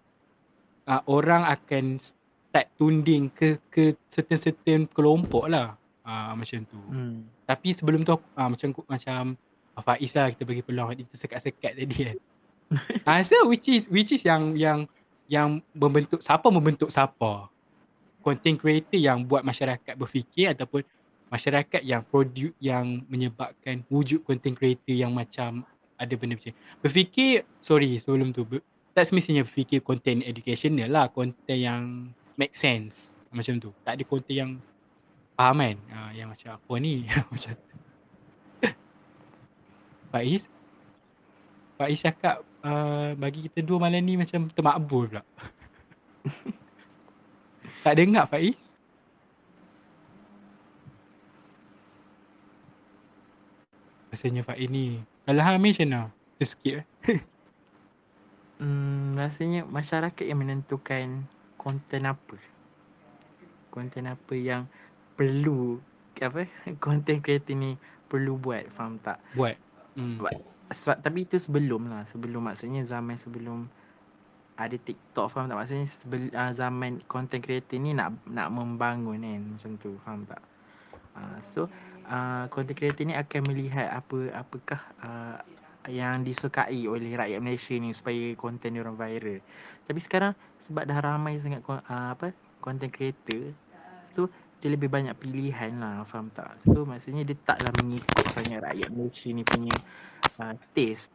[0.86, 5.74] uh, orang akan start tunding ke ke certain-certain kelompok lah
[6.06, 6.78] uh, macam tu.
[6.86, 7.26] Hmm.
[7.50, 9.22] Tapi sebelum tu aku, uh, macam macam
[9.76, 12.18] Faiz lah kita bagi peluang dia sekat-sekat tadi kan.
[13.10, 14.86] uh, so which is which is yang yang
[15.26, 17.50] yang membentuk siapa membentuk siapa
[18.22, 20.86] content creator yang buat masyarakat berfikir ataupun
[21.34, 25.66] masyarakat yang produce yang menyebabkan wujud content creator yang macam
[25.96, 26.54] ada benda macam
[26.84, 28.44] berfikir sorry sebelum tu
[28.96, 33.16] tak semestinya berfikir content educational lah content yang make sense.
[33.32, 33.76] Macam tu.
[33.84, 34.52] Tak ada content yang
[35.36, 35.78] faham kan?
[35.92, 37.04] Uh, yang macam apa ni?
[37.34, 37.76] Macam tu.
[40.16, 40.48] Faiz?
[41.76, 45.24] Faiz cakap uh, bagi kita dua malam ni macam termakbul pula.
[47.86, 48.58] Tak dengar Faiz?
[54.16, 55.04] Rasanya Faiz ni.
[55.28, 56.02] Kalau Hamid macam mana?
[56.40, 56.88] Tu skip eh.
[58.64, 61.28] hmm, rasanya masyarakat yang menentukan
[61.60, 62.40] konten apa.
[63.76, 64.72] Konten apa yang
[65.20, 65.84] perlu
[66.24, 66.48] apa
[66.86, 67.76] konten kreatif ni
[68.08, 69.60] perlu buat faham tak buat
[70.00, 70.24] hmm.
[70.72, 73.68] sebab tapi itu sebelum lah sebelum maksudnya zaman sebelum
[74.56, 79.42] ada TikTok faham tak maksudnya sebel, uh, zaman content creator ni nak nak membangun kan
[79.44, 80.40] macam tu faham tak
[81.20, 81.68] uh, so
[82.10, 85.38] uh, content creator ni akan melihat apa apakah uh,
[85.86, 89.42] yang disukai oleh rakyat Malaysia ni supaya konten dia orang viral
[89.86, 90.34] tapi sekarang
[90.66, 93.54] sebab dah ramai sangat uh, apa content creator
[94.10, 94.26] so
[94.64, 99.30] dia lebih banyak pilihan lah faham tak so maksudnya dia taklah mengikut sangat rakyat Malaysia
[99.30, 99.76] ni punya
[100.42, 101.14] uh, taste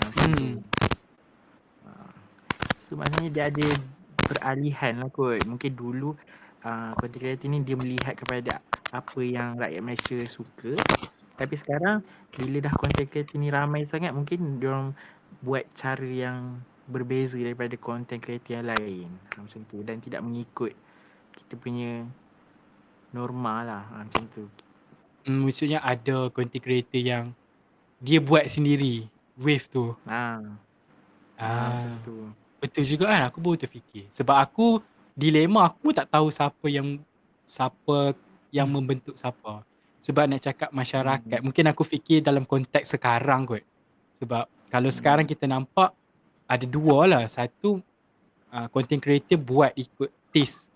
[0.00, 0.64] uh, hmm.
[2.86, 3.66] So maksudnya dia ada
[4.14, 5.42] peralihan lah kot.
[5.42, 6.18] Mungkin dulu uh,
[6.62, 8.60] content creator ni dia melihat kepada
[8.92, 10.74] apa yang rakyat Malaysia suka.
[11.36, 12.00] Tapi sekarang
[12.32, 14.96] bila dah content creator ni ramai sangat mungkin dia orang
[15.44, 19.08] buat cara yang berbeza daripada content creator yang lain.
[19.34, 20.72] Ha, macam tu dan tidak mengikut
[21.36, 22.06] kita punya
[23.12, 24.44] norma lah ha, macam tu.
[25.26, 27.24] Hmm, maksudnya ada content creator yang
[28.00, 29.92] dia buat sendiri wave tu.
[30.08, 30.40] Ha.
[31.36, 32.16] Ha, ha macam tu.
[32.56, 34.08] Betul juga kan aku baru terfikir.
[34.08, 34.80] Sebab aku
[35.16, 37.00] dilema aku pun tak tahu siapa yang
[37.48, 38.12] siapa
[38.52, 39.64] yang membentuk siapa.
[40.04, 41.44] Sebab nak cakap masyarakat, hmm.
[41.50, 43.64] mungkin aku fikir dalam konteks sekarang kot.
[44.20, 44.98] Sebab kalau hmm.
[45.02, 45.90] sekarang kita nampak
[46.46, 47.24] ada dua lah.
[47.26, 47.82] Satu
[48.54, 50.70] uh, content creator buat ikut taste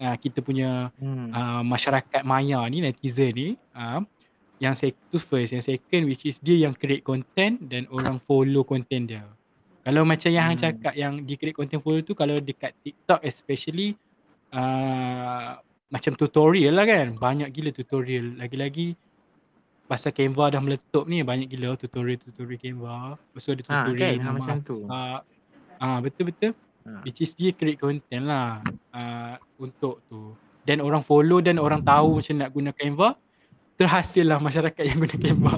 [0.00, 1.28] uh, kita punya hmm.
[1.34, 3.48] uh, masyarakat maya ni, netizen ni.
[3.74, 4.06] Uh,
[4.60, 9.08] yang second first, yang second which is dia yang create content dan orang follow content
[9.08, 9.24] dia.
[9.80, 10.52] Kalau macam yang hmm.
[10.52, 13.96] Hang cakap yang di create content follow tu kalau dekat TikTok especially
[14.52, 15.56] uh,
[15.88, 17.16] macam tutorial lah kan.
[17.16, 18.36] Banyak gila tutorial.
[18.36, 18.94] Lagi-lagi
[19.90, 23.18] pasal Canva dah meletup ni banyak gila tutorial-tutorial Canva.
[23.18, 24.32] Lepas tu ada ha, tutorial ha, okay.
[24.36, 24.76] macam tu.
[25.80, 26.52] Ah betul-betul.
[26.86, 27.02] Ha.
[27.04, 28.60] Which is dia create content lah
[28.92, 30.36] uh, untuk tu.
[30.60, 33.08] Dan orang follow dan orang tahu macam nak guna Canva
[33.80, 35.52] terhasil lah masyarakat yang guna Canva.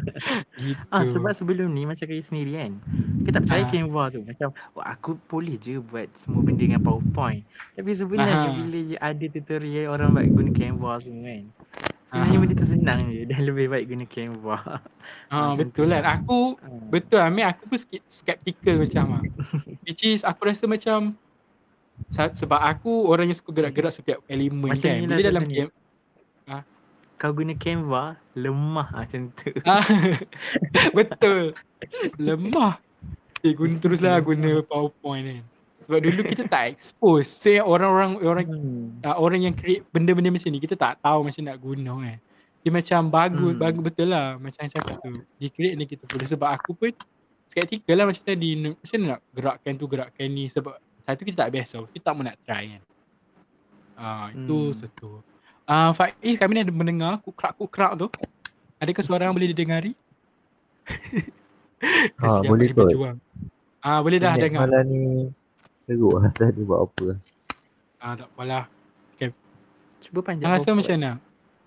[0.62, 0.78] gitu.
[0.88, 2.72] Ah sebab sebelum ni macam kaya sendiri kan.
[3.18, 3.68] Kita tak percaya Ah.
[3.68, 7.42] Canva tu Macam Wah aku boleh je buat semua benda dengan PowerPoint
[7.74, 8.54] Tapi sebenarnya Aha.
[8.54, 11.44] bila je ada tutorial orang baik guna Canva semua kan
[12.06, 12.40] Sebenarnya Aha.
[12.40, 14.56] benda tu senang je Dan lebih baik guna Canva
[15.26, 15.90] Macam betul tu kan.
[15.90, 16.14] lah.
[16.14, 16.70] Aku Ah.
[16.88, 19.22] betul Amir aku pun sikit skeptical macam ah.
[19.82, 21.18] Which is aku rasa macam
[22.12, 25.00] sebab aku orang yang suka gerak-gerak setiap elemen Macam kan.
[25.00, 25.70] Bila lah dalam game
[27.16, 29.80] Kau guna Canva Lemah lah macam tu ah,
[30.92, 31.56] betul.
[32.20, 32.76] Lemah.
[33.40, 35.42] Eh guna teruslah guna PowerPoint kan.
[35.86, 37.30] Sebab dulu kita tak expose.
[37.30, 39.06] So orang-orang orang hmm.
[39.06, 42.18] uh, orang yang create benda-benda macam ni kita tak tahu macam nak guna kan.
[42.60, 43.62] Dia macam bagus, Hmm.
[43.62, 45.12] bagus betul lah macam yang cakap tu.
[45.38, 46.90] Dia create ni kita follow sebab aku pun
[47.46, 50.74] skeptical lah macam tadi macam mana nak gerakkan tu gerakkan ni sebab
[51.06, 52.82] satu kita tak biasa, kita tak mau nak try kan.
[53.96, 54.78] Ah itu Hmm.
[54.82, 55.10] satu.
[55.66, 58.06] Ah Faiz kami ni ada mendengar kukrak-kukrak tu.
[58.78, 59.92] Adakah suara yang boleh didengari?
[62.16, 62.88] Ah, Kesian boleh kot.
[63.84, 64.64] Ah boleh dah dengar.
[64.64, 65.28] Malam ni
[65.84, 67.20] teruk lah tadi buat apa.
[68.00, 68.64] Ah tak apalah.
[70.00, 70.78] Cuba panjang Hang rasa pokok.
[70.80, 71.10] macam mana?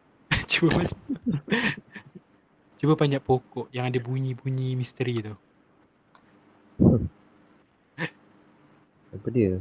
[0.50, 0.98] Cuba macam
[2.80, 5.36] Cuba panjat pokok yang ada bunyi-bunyi misteri tu.
[9.14, 9.60] Apa dia?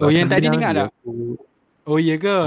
[0.00, 0.86] Oh yang Waktu tadi dengar tak?
[0.90, 1.36] Aku,
[1.82, 2.38] Oh iya ke?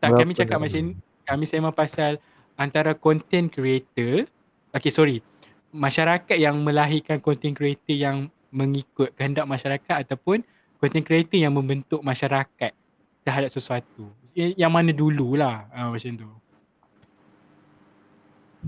[0.00, 0.96] tak, kami cakap macam
[1.28, 2.18] kami sembang pasal
[2.58, 4.26] antara content creator
[4.74, 5.22] Okay sorry
[5.70, 10.42] Masyarakat yang melahirkan content creator yang mengikut kehendak masyarakat ataupun
[10.82, 12.74] content creator yang membentuk masyarakat
[13.22, 14.10] terhadap sesuatu.
[14.34, 16.30] Yang mana dululah uh, macam tu.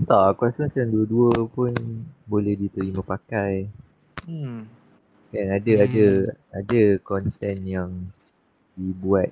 [0.07, 1.73] Tak, aku rasa macam dua-dua pun
[2.25, 3.67] boleh diterima pakai.
[4.25, 4.65] Hmm.
[5.29, 5.85] Kan ada Hmm.
[5.85, 6.05] ada
[6.55, 7.89] ada konten yang
[8.73, 9.29] dibuat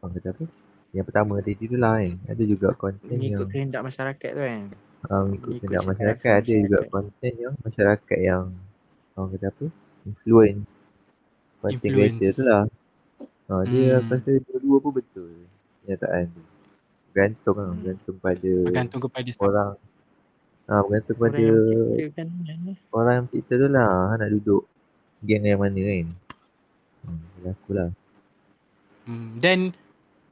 [0.00, 0.44] orang kata apa?
[0.90, 2.14] Yang pertama tadi tu lah kan.
[2.26, 4.62] Ada juga konten yang Mengikut kehendak masyarakat tu kan
[5.08, 6.32] uh, mengikut mengikut kehendak selera masyarakat.
[6.34, 6.90] Ada juga masyarakat.
[6.92, 8.44] konten yang masyarakat yang
[9.16, 9.66] orang kata apa?
[10.04, 10.64] Influence.
[11.60, 12.16] Content Influence.
[12.18, 12.64] creator tu lah.
[13.50, 13.98] Uh, dia Hmm.
[13.98, 15.30] aku rasa dua-dua pun betul.
[15.82, 16.42] Kenyataan tu.
[17.10, 17.66] Bergantung lah.
[17.66, 17.76] Hmm.
[17.80, 19.72] Bergantung pada Bergantung kepada orang.
[20.70, 21.42] Ah, bergantung Orang pada
[21.98, 22.28] yang kan
[22.94, 23.90] orang yang mencipta tu lah.
[24.06, 24.62] Ha, nak duduk
[25.26, 26.06] geng yang mana kan.
[27.00, 27.90] Hmm, berlaku lah.
[29.08, 29.30] Hmm.
[29.42, 29.58] Dan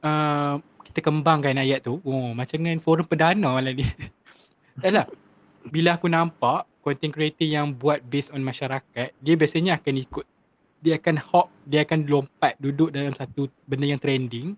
[0.03, 2.01] uh, kita kembangkan ayat tu.
[2.01, 3.85] Oh, macam dengan forum perdana lah ni.
[4.81, 5.05] tak lah.
[5.69, 10.25] Bila aku nampak content creator yang buat based on masyarakat, dia biasanya akan ikut
[10.79, 14.55] dia akan hop, dia akan lompat duduk dalam satu benda yang trending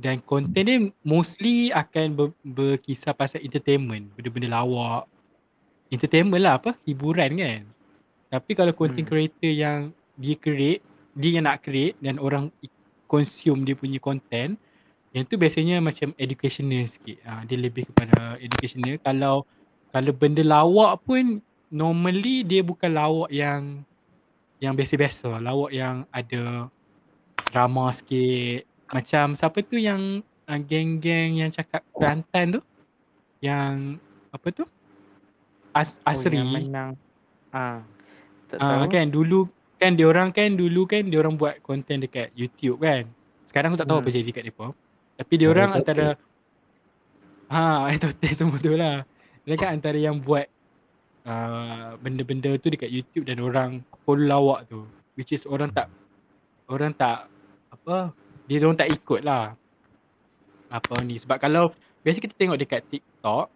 [0.00, 5.04] dan content dia mostly akan ber, berkisah pasal entertainment, benda-benda lawak.
[5.90, 6.78] Entertainment lah apa?
[6.86, 7.62] Hiburan kan.
[8.30, 9.10] Tapi kalau content Hmm.
[9.10, 9.78] creator yang
[10.14, 10.80] dia create,
[11.18, 12.54] dia yang nak create dan orang
[13.10, 14.54] consume dia punya content,
[15.10, 17.18] yang tu biasanya macam educational sikit.
[17.26, 18.94] Ha, dia lebih kepada educational.
[19.02, 19.42] Kalau
[19.90, 23.82] kalau benda lawak pun normally dia bukan lawak yang
[24.62, 25.42] yang biasa-biasa.
[25.42, 26.70] Lawak yang ada
[27.50, 28.70] drama sikit.
[28.94, 32.60] Macam siapa tu yang uh, geng-geng yang cakap Kelantan tu?
[33.42, 33.98] Yang
[34.30, 34.64] apa tu?
[35.74, 36.38] As, Asri.
[36.38, 36.94] Oh, yang menang
[37.50, 37.82] ah
[38.46, 42.30] tak tahu kan dulu kan dia orang kan dulu kan dia orang buat konten dekat
[42.36, 43.08] YouTube kan.
[43.48, 44.04] Sekarang aku tak tahu Hmm.
[44.04, 44.66] apa jadi dekat depa.
[45.16, 46.06] Tapi dia orang antara
[47.48, 49.08] ha itu semua tu lah.
[49.48, 50.46] Kan antara yang buat
[51.26, 54.84] uh, benda-benda tu dekat YouTube dan orang follow lawak tu.
[55.16, 55.90] Which is orang tak
[56.70, 57.26] orang tak
[57.74, 58.14] apa
[58.46, 59.58] dia orang tak ikut lah
[60.70, 61.74] apa ni sebab kalau
[62.06, 63.50] biasa kita tengok dekat TikTok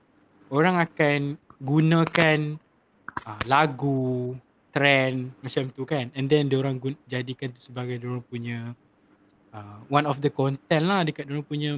[0.51, 2.59] orang akan gunakan
[3.23, 4.35] uh, lagu
[4.75, 6.11] trend macam tu kan.
[6.19, 8.59] And then dia orang gun- jadikan tu sebagai dia orang punya
[9.55, 11.73] uh, one of the content lah dekat dia orang punya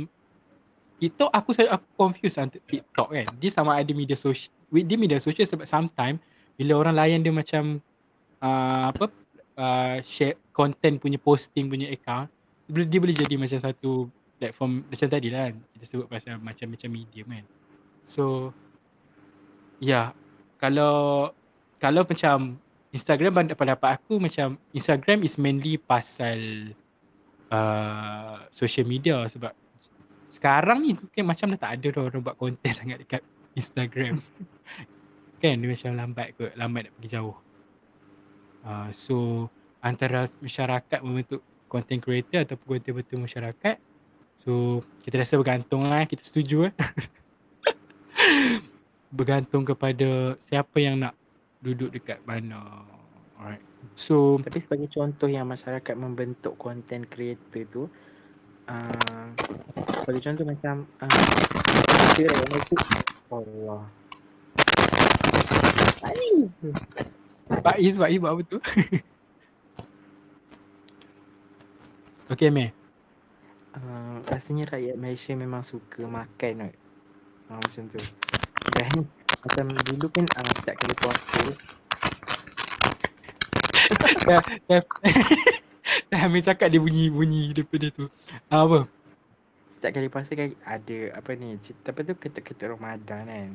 [0.96, 1.28] TikTok.
[1.28, 3.26] Aku saya aku confuse antara TikTok kan.
[3.36, 6.18] Dia sama ada media sosial dia media sosial sebab sometimes
[6.56, 7.78] bila orang layan dia macam
[8.40, 9.12] uh, apa
[9.60, 12.32] uh, share content punya posting punya account
[12.66, 15.56] dia boleh jadi macam satu platform macam tadi lah kan.
[15.76, 17.46] Kita sebut pasal macam-macam medium kan
[18.06, 18.54] so
[19.82, 20.06] ya yeah,
[20.62, 21.28] kalau
[21.82, 22.54] kalau macam
[22.96, 26.72] Instagram pendapat aku macam Instagram is mainly pasal
[27.52, 29.52] uh, social media sebab
[30.32, 34.24] sekarang ni kan macam dah tak ada orang buat konten sangat dekat Instagram.
[35.36, 37.36] Kan dia macam lambat kot lambat nak pergi jauh.
[38.64, 39.46] Uh, so
[39.84, 43.76] antara masyarakat membentuk content creator ataupun content betul masyarakat
[44.40, 46.74] so kita rasa bergantung lah kita setuju eh.
[49.16, 51.14] Bergantung kepada siapa yang nak
[51.66, 52.86] duduk dekat mana
[53.42, 53.62] alright
[53.98, 57.82] so Tapi sebagai contoh yang masyarakat membentuk content creator tu
[58.70, 59.26] uh,
[60.06, 61.10] Sebagai contoh macam uh,
[63.34, 63.82] Allah
[66.06, 66.46] Ani
[67.46, 68.58] Pak Is, Pak buat apa tu?
[72.32, 72.74] okay, Meh.
[73.76, 76.74] Uh, rasanya rakyat Malaysia memang suka makan kot.
[77.46, 77.98] Uh, macam tu.
[78.74, 79.06] Dan
[79.46, 81.42] macam dulu kan uh, setiap kali puasa
[84.26, 84.82] dah, dah,
[86.10, 88.04] dah Amir cakap dia bunyi-bunyi daripada tu.
[88.50, 88.90] Ah, apa?
[89.76, 93.50] setiap kali puasa kan ada apa ni cerita apa tu ketuk-ketuk Ramadan kan.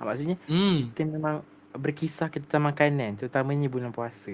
[0.00, 0.88] Uh, maksudnya Hmm.
[0.94, 1.44] kita memang
[1.76, 4.32] berkisah tentang makanan terutamanya bulan puasa.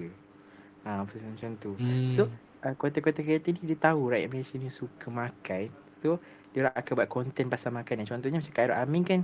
[0.87, 1.75] Ha, pasal macam tu.
[1.75, 2.11] hmm.
[2.11, 2.31] So,
[2.63, 5.71] uh, konten-konten kreator ni dia tahu rakyat Malaysia ni suka makan.
[6.03, 6.19] So,
[6.53, 8.07] dia akan buat konten pasal makanan.
[8.07, 9.21] Contohnya macam Khairul Amin kan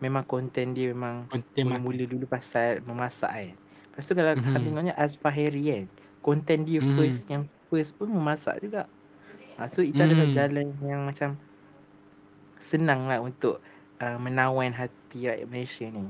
[0.00, 3.54] memang konten dia memang konten mula-mula dulu pasal memasak kan.
[3.86, 4.42] Lepas tu kalau Mhm.
[4.42, 4.64] mm-hmm.
[4.64, 5.84] tengoknya Azfar Heri kan,
[6.20, 6.82] konten dia Mhm.
[6.82, 6.96] mm-hmm.
[6.98, 8.88] first yang first pun memasak juga.
[9.54, 10.34] Ha, so itu adalah Mhm.
[10.34, 11.36] jalan yang macam
[12.60, 13.60] senang lah untuk
[13.98, 16.00] uh, menawan hati rakyat Malaysia ni.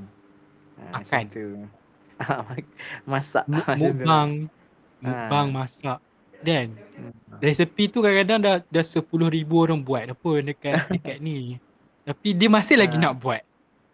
[0.77, 1.25] Ha, macam Makan.
[1.29, 1.45] tu.
[2.21, 2.45] Ah,
[3.03, 3.43] masak.
[3.45, 3.85] Mu- macam tu.
[3.97, 4.29] Mukbang.
[5.01, 5.25] Ah.
[5.25, 5.97] Mukbang masak.
[6.37, 7.13] Dan Hmm.
[7.37, 9.09] resepi tu kadang-kadang dah dah 10,000
[9.57, 11.57] orang buat dah pun dekat dekat ni.
[12.01, 13.09] Tapi dia masih lagi Ah.
[13.09, 13.41] nak buat.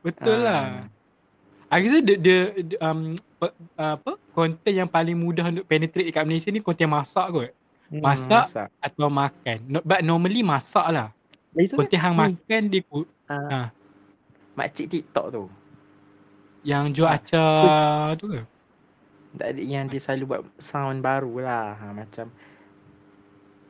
[0.07, 0.41] Betul Ah.
[0.41, 0.63] lah.
[1.67, 3.19] Aku rasa dia, dia, dia um,
[3.75, 7.51] apa konten yang paling mudah untuk penetrate dekat Malaysia ni konten masak kot
[7.87, 8.45] Hmm, Masak.
[8.45, 8.67] masak.
[8.77, 9.57] atau makan.
[9.65, 11.07] No, but normally masak lah.
[11.53, 13.67] Konten hang makan dia ku- uh, Ah.
[14.53, 15.43] makcik TikTok tu.
[16.61, 18.43] yang jual acar tu ke?
[19.33, 21.75] Tak ada yang dia selalu buat sound baru lah.
[21.75, 22.27] Ha, macam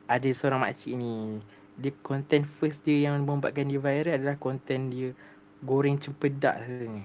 [0.08, 1.38] ada seorang makcik ni.
[1.76, 5.14] Dia konten first dia yang membuatkan dia viral adalah konten dia
[5.60, 7.04] goreng cempedak rasanya.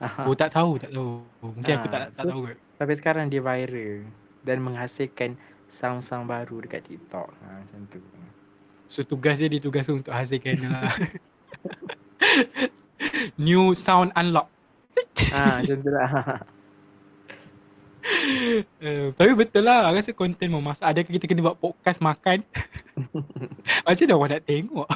[0.00, 1.20] Ha, Oh tak tahu, tak tahu.
[1.40, 2.56] Mungkin aku Ah, tak tak so- tahu kot.
[2.76, 4.08] sampai sekarang dia viral
[4.40, 5.36] dan menghasilkan
[5.68, 7.28] sound-sound baru dekat TikTok.
[7.28, 8.00] Ha, macam tu.
[8.86, 10.90] So tugas dia dia tugas untuk hasilkan lah.
[13.38, 14.48] New sound unlock.
[15.30, 16.10] Ha, macam tu lah.
[18.80, 22.40] Uh, tapi betul lah rasa konten memasak Adakah kita kena buat podcast makan
[23.84, 24.88] Macam mana orang nak tengok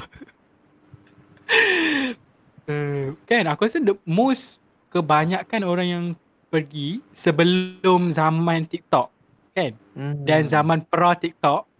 [2.66, 6.05] uh, Kan aku rasa the most Kebanyakan orang yang
[6.48, 9.09] pergi Sebelum zaman TikTok
[9.53, 10.27] Kan Hmm.
[10.27, 11.70] Dan zaman pra TikTok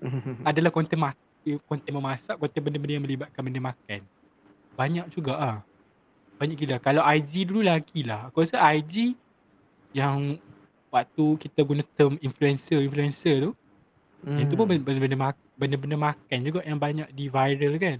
[0.48, 1.12] Adalah konten mak
[1.68, 4.00] Konten memasak Konten benda-benda yang melibatkan benda makan
[4.72, 5.58] Banyak juga ah.
[6.40, 9.12] Banyak gila Kalau IG dulu lagi lah Aku rasa IG
[9.92, 10.40] Yang
[10.88, 13.50] Waktu kita guna term influencer-influencer tu
[14.24, 14.36] hmm.
[14.40, 17.98] Yang tu pun benda-benda mak- benda-benda makan juga yang banyak di viral kan.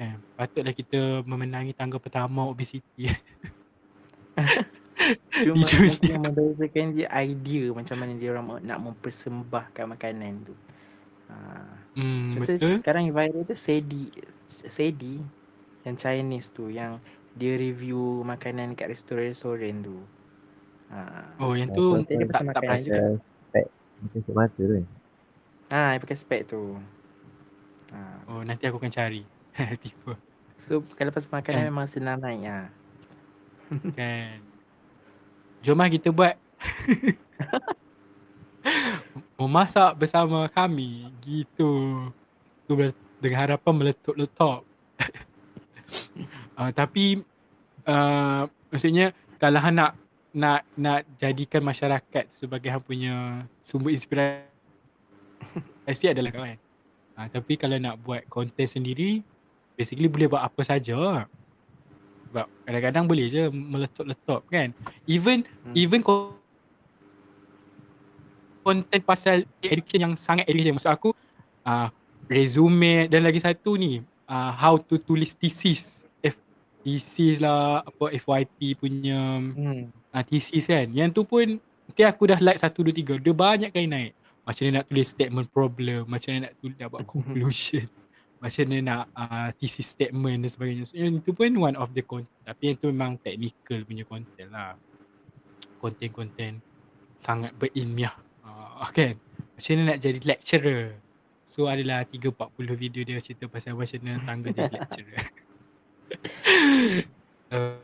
[0.00, 3.12] Eh, patutlah kita memenangi tangga pertama obesity.
[5.44, 5.92] Cuma di dunia.
[5.92, 10.54] mungkin yang membezakan dia idea macam mana dia orang nak mempersembahkan makanan tu.
[11.28, 11.36] Ha.
[12.00, 12.74] hmm, Contoh betul.
[12.80, 14.10] sekarang yang viral tu Sedi
[14.48, 15.20] Sedi
[15.84, 17.00] yang Chinese tu yang
[17.36, 20.00] dia review makanan kat restoran-restoran tu.
[20.90, 21.28] Ha.
[21.44, 22.88] Oh, yang tu dia tak, tak perasan.
[22.88, 23.04] juga.
[23.52, 23.66] Spek.
[24.00, 24.76] Macam sebab mata tu.
[25.70, 26.62] Ha, yang pakai spek tu.
[27.92, 27.98] Ha.
[28.32, 29.39] Oh, nanti aku akan cari.
[29.82, 30.14] Tipu
[30.60, 31.66] So kalau pasal makanan Eh.
[31.72, 32.68] memang senang naik ha.
[33.96, 34.36] kan.
[35.64, 36.36] Jom lah kita buat.
[39.40, 41.08] Memasak bersama kami.
[41.24, 41.72] Gitu.
[42.68, 42.72] Tu
[43.18, 44.68] dengan harapan meletup-letup.
[46.54, 47.24] uh, tapi
[47.88, 49.96] uh, maksudnya kalau nak
[50.30, 54.44] nak nak jadikan masyarakat sebagai hang punya sumber inspirasi
[56.12, 56.60] adalah kawan.
[57.16, 59.24] Uh, tapi kalau nak buat konten sendiri
[59.80, 61.24] basically boleh buat apa saja.
[62.28, 64.76] Sebab kadang-kadang boleh je meletup-letup kan.
[65.08, 65.72] Even Hmm.
[65.72, 66.04] even
[68.60, 71.10] konten pasal education yang sangat education maksud aku
[71.64, 71.88] uh,
[72.28, 76.36] resume dan lagi satu ni uh, how to tulis thesis F
[76.84, 79.88] thesis lah apa FYP punya Hmm.
[80.12, 81.56] uh, thesis kan yang tu pun
[81.88, 84.12] mungkin aku dah like 1 2 3 dia banyak kali naik
[84.44, 87.86] macam mana nak tulis statement problem macam mana nak tulis nak buat conclusion
[88.40, 90.84] macam mana nak uh, thesis statement dan sebagainya.
[90.88, 94.48] So, yang itu pun one of the content tapi yang tu memang technical punya content
[94.48, 94.74] lah.
[95.76, 96.64] Konten-konten
[97.12, 98.16] sangat berilmiah.
[98.40, 99.20] Uh, kan?
[99.54, 100.96] Macam mana nak jadi lecturer?
[101.44, 105.24] So adalah 3-40 video dia cerita pasal macam mana tangga jadi lecturer.
[107.50, 107.76] Uh, uh,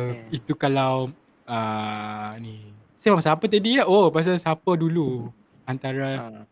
[0.00, 0.24] Yeah.
[0.32, 1.12] itu kalau
[1.44, 2.72] uh, ni.
[2.96, 3.76] Saya pasal apa tadi?
[3.76, 5.28] Ya oh pasal siapa dulu?
[5.66, 6.42] Antara Ha.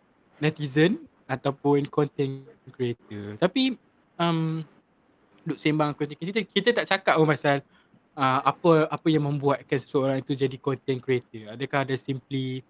[0.43, 3.37] netizen ataupun content creator.
[3.37, 3.77] Tapi
[4.17, 4.65] um
[5.45, 7.61] duk sembang content creator kita, kita tak cakap pun pasal
[8.17, 11.53] uh, apa apa yang membuatkan seseorang itu jadi content creator.
[11.55, 12.65] Adakah ada simply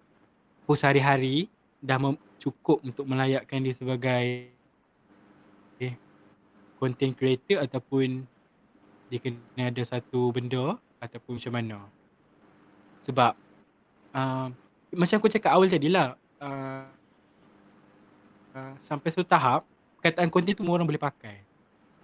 [0.66, 1.48] post hari-hari
[1.78, 4.50] dah mem- cukup untuk melayakkan dia sebagai
[5.78, 5.94] eh,
[6.76, 8.26] content creator ataupun
[9.08, 11.78] dia kena ada satu benda ataupun macam mana?
[13.06, 13.32] Sebab
[14.12, 14.46] uh,
[14.92, 16.97] macam aku cakap awal tadi lah uh,
[18.54, 19.64] uh, sampai satu tahap
[19.98, 21.42] perkataan konten tu semua orang boleh pakai.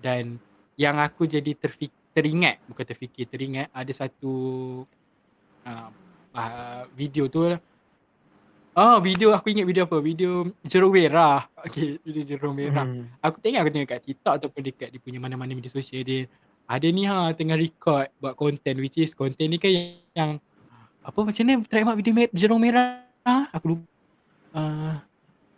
[0.01, 0.37] Dan
[0.75, 4.35] yang aku jadi terfik- teringat, bukan terfikir, teringat ada satu
[5.65, 5.89] uh,
[6.35, 7.55] uh, video tu.
[8.75, 10.03] Oh video aku ingat video apa?
[10.03, 11.47] Video jerung merah.
[11.63, 12.83] Okay video jerung merah.
[12.83, 13.07] Hmm.
[13.23, 16.27] Aku tengok aku tengok kat TikTok ataupun dekat dia punya mana-mana media sosial dia
[16.65, 19.87] ada ni ha tengah record buat content which is content ni kan yang,
[20.17, 20.31] yang
[21.05, 23.05] apa macam ni trademark video mer- jerung merah
[23.53, 23.85] aku lupa
[24.57, 24.97] uh,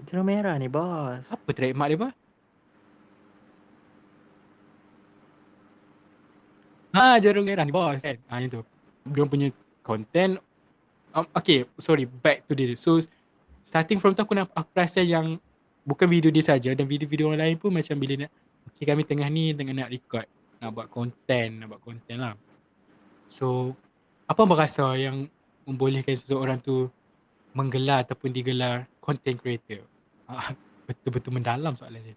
[0.05, 1.24] Jerung merah ni bos.
[1.30, 2.11] apa trademark dia apa
[6.97, 8.01] Ha jerung merah ni bos.
[8.05, 8.62] Kan ha yang tu.
[9.07, 9.49] Dia punya
[9.86, 10.42] content
[11.16, 13.01] um, okay sorry back to this so
[13.64, 15.40] starting from tu aku nak aku rasa yang
[15.86, 18.30] bukan video dia saja dan video-video orang lain pun macam bila nak
[18.68, 20.28] okay kami tengah ni tengah nak record
[20.61, 22.34] nak buat content nak buat content lah.
[23.30, 23.72] So
[24.28, 25.30] apa abang rasa yang
[25.64, 26.90] membolehkan seseorang tu
[27.57, 29.86] menggelar ataupun digelar content creator
[30.26, 30.50] Ah,
[30.90, 32.16] betul-betul mendalam soalan dia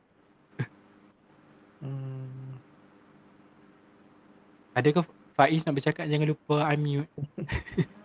[1.79, 2.59] Hmm.
[4.75, 7.07] adakah Faiz nak bercakap jangan lupa unmute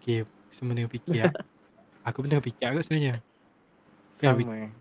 [0.00, 1.34] Okay, semua tengah fikir lah.
[2.08, 3.20] Aku pun tengah fikir agak sebenarnya.
[4.16, 4.32] Fikir.
[4.32, 4.79] Sama.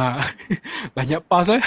[0.00, 0.24] Ah,
[0.96, 1.64] banyak pause lah.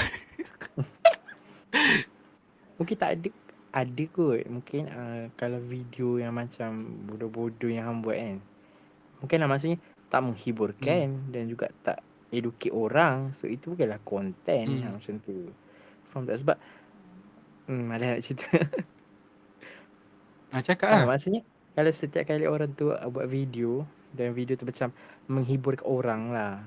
[2.81, 3.29] Mungkin tak ada
[3.73, 8.37] ada kot mungkin uh, kalau video yang macam bodoh-bodoh yang hang buat kan
[9.17, 9.77] mungkin lah maksudnya
[10.13, 11.33] tak menghiburkan hmm.
[11.33, 14.77] dan juga tak educate orang so itu bukanlah konten Hmm.
[14.85, 14.93] hmm.
[15.01, 15.49] macam tu
[16.13, 16.57] faham tak sebab
[17.65, 18.45] hmm, malah nak cerita
[20.53, 21.09] Ah, cakap ha, lah.
[21.09, 21.41] maksudnya
[21.73, 24.93] kalau setiap kali orang tu buat video dan video tu macam
[25.25, 26.61] menghibur orang lah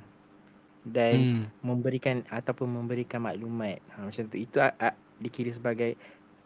[0.87, 1.47] dan Hmm.
[1.66, 5.99] memberikan ataupun memberikan maklumat ha, macam tu itu a, a, dikira sebagai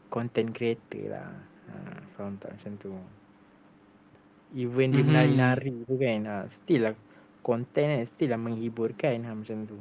[0.08, 1.28] content creator lah
[1.68, 1.74] ha,
[2.16, 2.90] faham tak macam tu
[4.56, 5.08] even dia Mhm.
[5.12, 6.94] menari-nari tu kan ha, still lah
[7.44, 9.76] content kan still lah menghiburkan ha, macam tu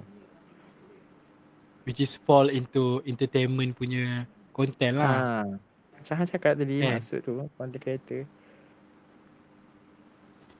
[1.87, 5.25] Which is fall into entertainment punya content lah.
[5.25, 5.47] ha,
[5.95, 6.99] macam Han cakap tadi Kan?
[6.99, 8.27] maksud tu content creator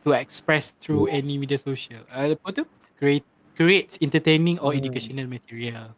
[0.07, 2.01] To express through any media social.
[2.07, 2.63] Uh, apa tu?
[2.97, 3.27] Create
[3.60, 4.80] creates entertaining or Hmm.
[4.80, 5.91] educational material.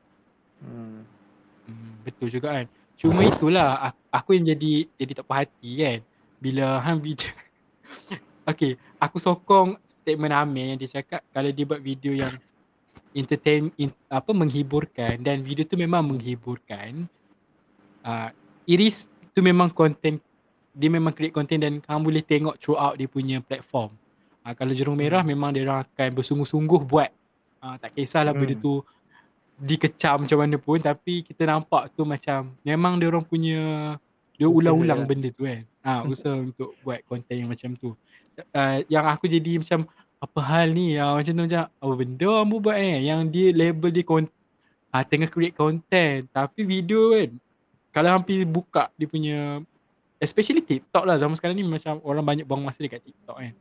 [0.66, 1.06] hmm.
[1.70, 2.66] Hmm, betul juga kan.
[2.98, 6.00] Cuma itulah aku, aku yang jadi jadi tak puas hati kan.
[6.42, 7.30] Bila hang video
[8.50, 12.34] Okay, aku sokong statement Amir yang dia cakap kalau dia buat video yang
[13.14, 17.06] entertain in, apa menghiburkan dan video tu memang menghiburkan.
[18.02, 18.34] Uh,
[18.66, 19.06] Iris
[19.38, 20.18] tu memang content
[20.74, 23.94] dia memang create content dan kamu boleh tengok throughout dia punya platform.
[24.42, 27.14] Uh, kalau Jerung Merah memang dia orang akan bersungguh-sungguh buat.
[27.62, 28.42] Uh, tak kisahlah Hmm.
[28.42, 28.82] benda tu
[29.56, 33.62] dikecam macam mana pun tapi kita nampak tu macam memang dia orang punya
[34.34, 35.08] dia ulang-ulang lah.
[35.08, 35.62] benda tu kan.
[35.82, 37.94] Ha, usaha untuk buat konten yang macam tu.
[38.50, 39.86] Uh, yang aku jadi macam
[40.18, 43.90] apa hal ni ya macam tu macam apa benda ambu buat eh yang dia label
[43.90, 44.26] dia kon
[44.90, 47.30] ah tengah create content tapi video kan
[47.90, 49.62] kalau hampir buka dia punya
[50.18, 53.54] especially TikTok lah zaman sekarang ni macam orang banyak buang masa dekat TikTok kan.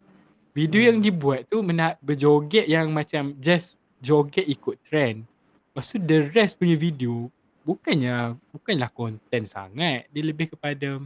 [0.51, 0.87] Video Hmm.
[0.87, 5.25] yang dibuat tu menak berjoget yang macam just joget ikut trend.
[5.71, 7.29] Lepas tu the rest punya video
[7.63, 10.09] bukannya bukanlah konten sangat.
[10.11, 10.99] Dia lebih kepada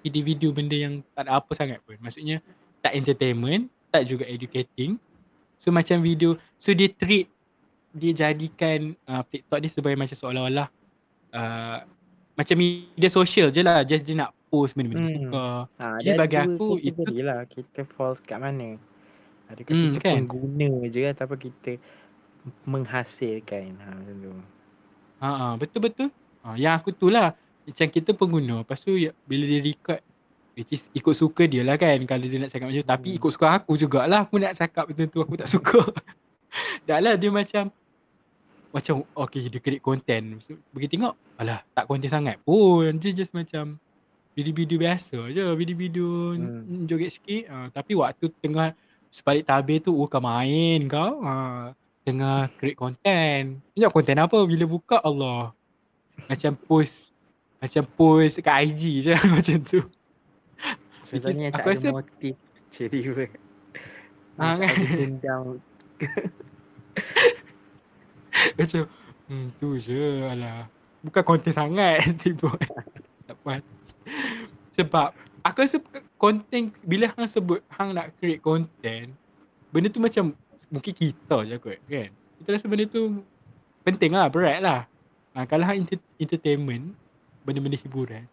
[0.00, 1.94] video-video benda yang tak ada apa sangat pun.
[2.00, 2.40] Maksudnya
[2.80, 4.96] tak entertainment, tak juga educating.
[5.60, 7.28] So macam video, so dia treat
[7.92, 10.68] dia jadikan uh, TikTok ni sebagai macam seolah-olah
[11.30, 11.78] uh,
[12.32, 13.84] macam media sosial je lah.
[13.84, 15.14] Just dia nak post benda-benda Hmm.
[15.28, 15.44] suka.
[15.76, 18.80] ha, Jadi bagi aku itu- lah kita falls kat mana
[19.50, 20.14] adakah Hmm, kita kan?
[20.16, 21.70] pengguna je ataupun kita
[22.64, 24.32] menghasilkan ha, macam tu
[25.20, 26.08] Ha ah, betul-betul.
[26.40, 28.64] Ha, yang aku tu lah macam kita pengguna.
[28.64, 30.00] Lepas tu ya, bila dia record
[30.52, 32.88] which is ikut suka dia lah kan kalau dia nak cakap macam tu.
[32.88, 33.18] Tapi Hmm.
[33.20, 35.84] ikut suka aku jugalah aku nak cakap betul tu aku tak suka.
[36.88, 37.68] Dah lah dia macam
[38.70, 40.40] macam okay dia create content.
[40.72, 42.88] Pergi tengok alah tak konten sangat pun.
[42.96, 43.76] Dia just macam
[44.32, 45.44] video-video biasa je.
[45.52, 46.88] Video-video Hmm.
[46.88, 47.44] joget sikit.
[47.44, 48.72] Ha, tapi waktu tengah
[49.10, 51.20] sebalik tabir tu oh kau main kau.
[51.20, 53.60] Ha, tengah create content.
[53.74, 55.52] Tengok content apa bila buka Allah.
[56.24, 57.12] Macam post
[57.60, 59.80] macam post kat IG je macam tu.
[61.04, 62.34] Sebenarnya tak ada rasa- motif
[62.70, 63.26] cerita
[64.38, 64.70] Ah, Macam kan?
[64.70, 65.42] ada dendam
[68.56, 68.82] Macam
[69.28, 70.70] hmm, tu je alah.
[71.00, 72.52] Bukan konten sangat tiba.
[73.26, 73.60] tak puas.
[74.72, 75.10] Sebab
[75.44, 75.76] aku rasa
[76.20, 79.12] konten bila hang sebut hang nak create content
[79.70, 80.34] benda tu macam
[80.68, 82.10] mungkin kita je kot kan.
[82.42, 83.22] Kita rasa benda tu
[83.86, 84.80] penting lah, berat lah.
[85.32, 86.92] Ha, kalau hang enter- entertainment,
[87.46, 88.26] benda-benda hiburan,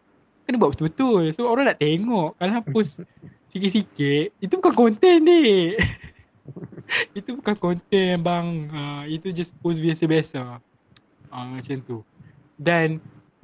[0.44, 1.32] kena buat betul-betul.
[1.32, 2.36] So orang nak tengok.
[2.36, 3.00] Kalau hang post
[3.54, 5.78] sikit-sikit, itu bukan konten ni.
[7.18, 8.48] itu bukan konten bang.
[8.74, 10.60] Ha, itu just post biasa-biasa.
[11.32, 11.98] Ha, macam tu.
[12.58, 12.98] Dan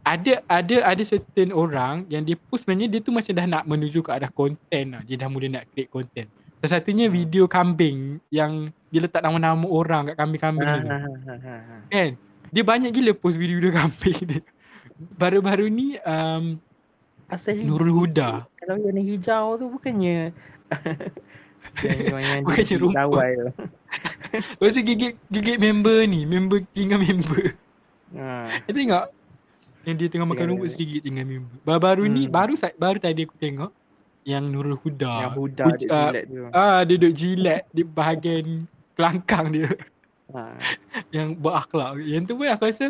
[0.04, 3.99] ada ada ada certain orang yang dia post sebenarnya dia tu macam dah nak menuju
[3.99, 5.01] ke arah konten lah.
[5.01, 6.28] Dia dah mula nak create konten.
[6.60, 10.88] Salah satunya video kambing yang dia letak nama-nama orang kat kambing-kambing Ha, tu.
[10.88, 11.76] ha, ha, ha, ha.
[11.88, 12.12] Kan?
[12.51, 14.41] Dia banyak gila post video-video kambing dia.
[15.16, 16.56] Baru-baru ni um,
[17.28, 18.45] Asal Nurul Huda.
[18.56, 20.32] Kalau yang hijau tu bukannya
[21.84, 22.95] yang yang, yang Bukannya di- rumput.
[22.95, 23.49] dawai tu.
[24.84, 27.56] Gigit gigit member ni, member tinggal member.
[28.14, 28.62] Ha.
[28.62, 29.04] Kau tengok
[29.84, 31.56] yang dia tengah makan rumput sedikit tinggal member.
[31.62, 32.32] Baru-baru ni Hmm.
[32.32, 33.72] baru sa- baru tadi aku tengok
[34.24, 35.14] yang Nurul Huda.
[35.22, 36.42] Yang budak Uj- ah, jilat tu.
[36.50, 38.46] Ah, dia duduk jilat di bahagian
[38.94, 39.68] kelangkang dia
[40.30, 40.42] Ha.
[41.16, 42.00] yang berakhlak.
[42.00, 42.88] Yang tu pun aku rasa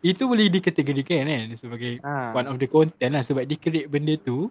[0.00, 2.32] itu boleh dikategorikan kan sebagai Ha.
[2.32, 4.48] one of the content lah sebab dia create benda tu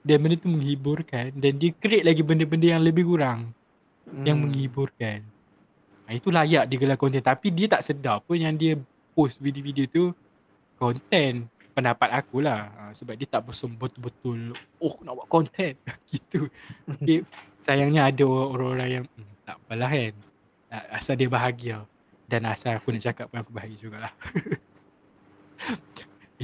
[0.00, 3.54] dan benda tu menghiburkan dan dia create lagi benda-benda yang lebih kurang
[4.20, 4.50] yang Hmm.
[4.50, 5.22] menghiburkan.
[6.02, 8.74] Ha, itu layak digelar konten tapi dia tak sedar pun yang dia
[9.12, 10.04] post video-video tu
[10.76, 15.76] konten pendapat aku lah ha, sebab dia tak bersum betul-betul oh nak buat konten
[16.12, 16.48] gitu.
[16.88, 17.20] Tapi
[17.60, 20.14] sayangnya ada orang-orang yang hmm, tak apalah kan.
[20.92, 21.84] Asal dia bahagia.
[22.26, 24.12] Dan asal aku nak cakap pun aku bahagia jugalah.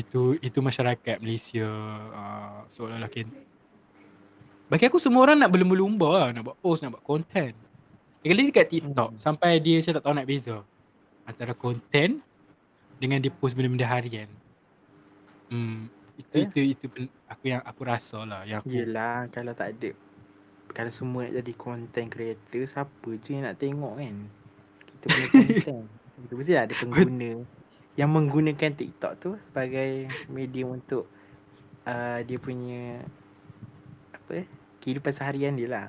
[0.01, 1.69] itu itu masyarakat Malaysia
[2.13, 3.29] uh, seolah-olah kan.
[4.73, 6.29] Bagi aku semua orang nak berlumba-lumba lah.
[6.33, 7.53] Nak buat post nak buat konten
[8.23, 9.11] Kali dekat TikTok.
[9.15, 9.19] Hmm.
[9.19, 10.57] sampai dia macam tak tahu nak beza.
[11.27, 12.23] Antara konten
[13.03, 14.31] dengan dia post benda-benda harian.
[15.51, 16.47] Hmm, itu Eh?
[16.47, 19.91] itu itu pen- aku yang aku rasa lah yang aku Yelah kalau tak ada
[20.73, 24.17] kalau semua nak jadi content creator siapa je yang nak tengok kan?
[24.87, 25.85] Kita punya content.
[26.23, 27.33] Kita mesti ada pengguna.
[27.93, 31.05] Yang menggunakan TikTok tu sebagai medium untuk
[31.85, 33.05] uh, dia punya
[34.17, 34.47] apa eh,
[34.81, 35.87] kehidupan seharian dia lah.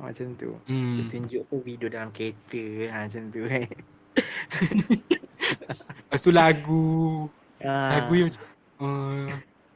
[0.00, 0.56] Macam tu.
[0.64, 1.10] Dia hmm.
[1.12, 3.68] tunjuk apa video dalam kereta ha, macam tu kan
[6.08, 7.26] Lepas tu lagu
[7.60, 7.98] ha.
[7.98, 8.42] lagu yang macam
[8.80, 9.28] uh,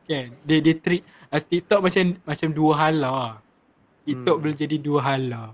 [0.09, 3.43] kan dia dia treat uh, TikTok macam macam dua hala.
[4.09, 4.43] TikTok Hmm.
[4.47, 5.53] boleh jadi dua hala.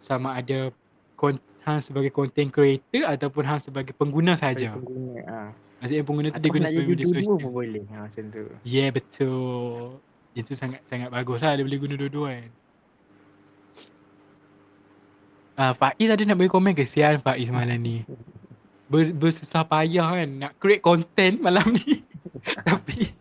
[0.00, 0.72] Sama ada
[1.16, 4.72] kon, hang sebagai content creator ataupun hang sebagai pengguna saja.
[4.76, 5.40] pengguna ha.
[5.84, 7.36] Maksudnya pengguna tu dia Atau guna nak sebagai media sosial.
[7.36, 10.00] pun boleh ha, macam tu yeah, betul.
[10.32, 12.50] Itu sangat sangat bagus lah dia boleh guna dua-dua kan.
[15.54, 16.82] Ah, Faiz ada nak bagi komen ke?
[16.82, 18.02] Sial Faiz malam ni.
[18.90, 22.02] Ber, bersusah payah kan nak create content malam ni.
[22.68, 23.14] Tapi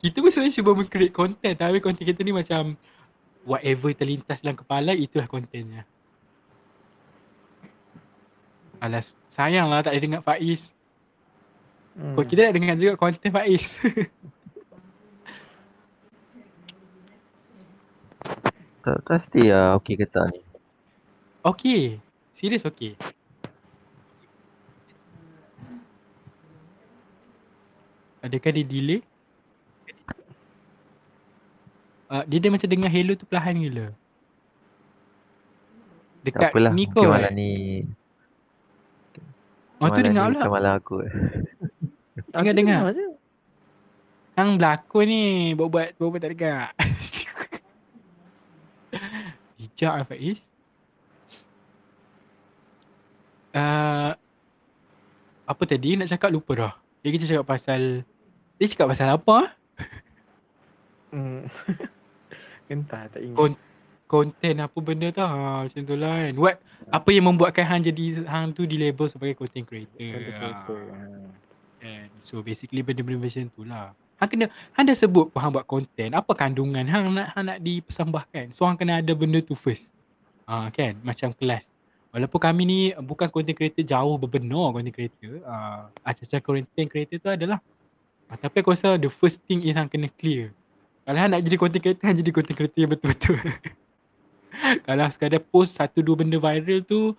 [0.00, 2.72] kita pun sebenarnya cuba meng-create content tapi content kita ni macam
[3.44, 5.84] whatever terlintas dalam kepala itulah kontennya.
[8.80, 10.72] Alas, sayang lah tak ada dengar Faiz.
[11.96, 12.14] hmm.
[12.16, 13.66] Kau kita nak dengar juga konten Faiz.
[18.86, 20.45] Tak pasti lah okey ke tak ni.
[21.46, 22.02] Okay.
[22.34, 22.98] Serius okay.
[28.26, 29.00] Adakah dia delay?
[32.06, 33.86] Uh, dia dia macam dengar hello tu perlahan gila.
[36.26, 36.72] Tak Dekat apalah.
[36.74, 37.06] ni kot.
[37.06, 37.50] malam ni
[39.78, 40.48] Oh tu dengar pula.
[40.50, 40.96] malam aku.
[42.32, 42.78] Dengar dengar.
[44.36, 45.22] Hang berlakon ni
[45.54, 46.72] buat-buat buat-buat tak dengar.
[49.84, 50.55] Lah Faiz.
[53.56, 54.12] Uh,
[55.46, 56.72] apa tadi nak cakap lupa dah.
[57.00, 58.04] Jadi kita cakap pasal
[58.56, 59.32] dia cakap pasal apa?
[59.32, 59.48] ah?
[61.08, 61.46] Hmm.
[62.72, 63.36] Entah tak ingat.
[63.36, 63.64] Kon-
[64.06, 66.34] Konten apa benda tu ha, macam tu lah kan.
[66.38, 66.56] What,
[66.94, 69.98] apa yang membuatkan hang jadi hang tu di label sebagai content creator.
[69.98, 70.78] Content creator.
[70.78, 71.26] Ha, Ha.
[71.76, 72.06] kan.
[72.20, 73.90] So basically benda-benda macam tu lah.
[74.16, 76.14] Hang kena, hang dah sebut pun hang buat konten.
[76.14, 78.54] Apa kandungan hang nak, hang nak dipersembahkan.
[78.54, 79.90] So hang kena ada benda tu first.
[80.46, 81.74] Ha, kan, macam kelas.
[82.16, 85.44] Walaupun kami ni bukan content creator jauh berbenar content creator.
[85.44, 87.60] Uh, acah-acah content creator tu adalah.
[88.32, 90.48] Uh, tapi aku rasa the first thing is hang kena clear.
[91.04, 93.36] Kalau hang nak jadi content creator, hang jadi content creator yang betul-betul.
[94.88, 97.12] Kalau sekadar post satu dua benda viral tu,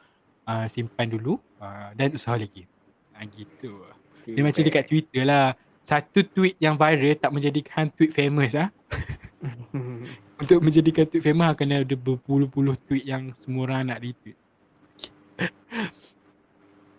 [0.49, 2.65] uh, simpan dulu uh, dan usaha lagi.
[3.13, 3.85] Uh, gitu.
[4.25, 5.53] Dia macam dekat Twitter lah.
[5.85, 8.73] Satu tweet yang viral tak menjadikan tweet famous ah.
[10.41, 14.46] Untuk menjadikan tweet famous kena ada berpuluh-puluh tweet yang semua orang nak retweet.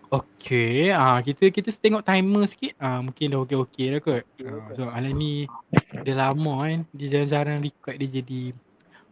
[0.08, 2.72] Okay, ah kita kita tengok timer sikit.
[2.80, 4.24] Ah mungkin dah okey-okey dah kot.
[4.40, 5.44] Ah, so Alan ni
[5.92, 6.78] dah lama kan.
[6.96, 8.56] Dia jarang-jarang record dia jadi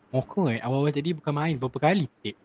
[0.08, 0.56] Moka kan.
[0.64, 2.40] Awal-awal tadi bukan main berapa kali take.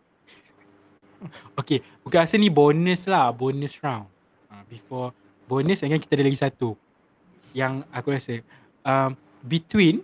[1.55, 4.11] Okay, bukan rasa ni bonus lah, bonus round.
[4.51, 5.15] Uh, before
[5.47, 6.75] bonus kan kita ada lagi satu.
[7.55, 8.33] Yang aku rasa
[8.83, 9.15] um,
[9.47, 10.03] between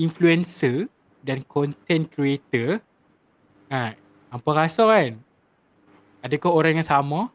[0.00, 0.88] influencer
[1.24, 2.80] dan content creator
[3.70, 3.94] ha,
[4.28, 5.20] Hampa rasa kan
[6.24, 7.28] Adakah orang yang sama?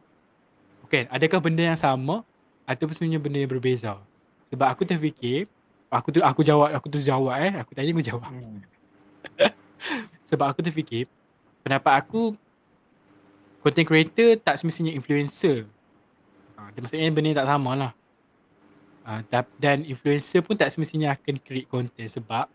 [0.82, 2.26] Bukan, adakah benda yang sama?
[2.66, 4.02] Ataupun sebenarnya benda yang berbeza?
[4.50, 5.46] Sebab aku terfikir
[5.90, 7.54] Aku tu aku jawab, aku tu jawab eh.
[7.62, 8.30] Aku tanya aku jawab.
[8.30, 8.62] Hmm.
[10.30, 11.06] Sebab aku terfikir
[11.62, 12.34] Pendapat aku
[13.60, 15.68] Content creator tak semestinya influencer.
[16.56, 17.92] Ha, Dia maksudnya benda tak sama lah.
[19.04, 22.48] Ha, Dan influencer pun tak semestinya akan create content Sebab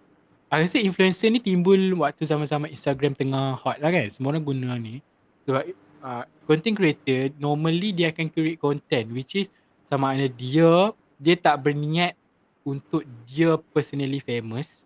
[0.49, 4.07] Aku rasa influencer ni timbul waktu zaman-zaman Instagram tengah hot lah kan.
[4.13, 5.01] Semua orang guna ni.
[5.43, 5.67] Sebab
[6.05, 9.49] uh, content creator normally dia akan create content Which is
[9.81, 12.13] sama ada dia Dia tak berniat
[12.61, 14.85] untuk dia personally famous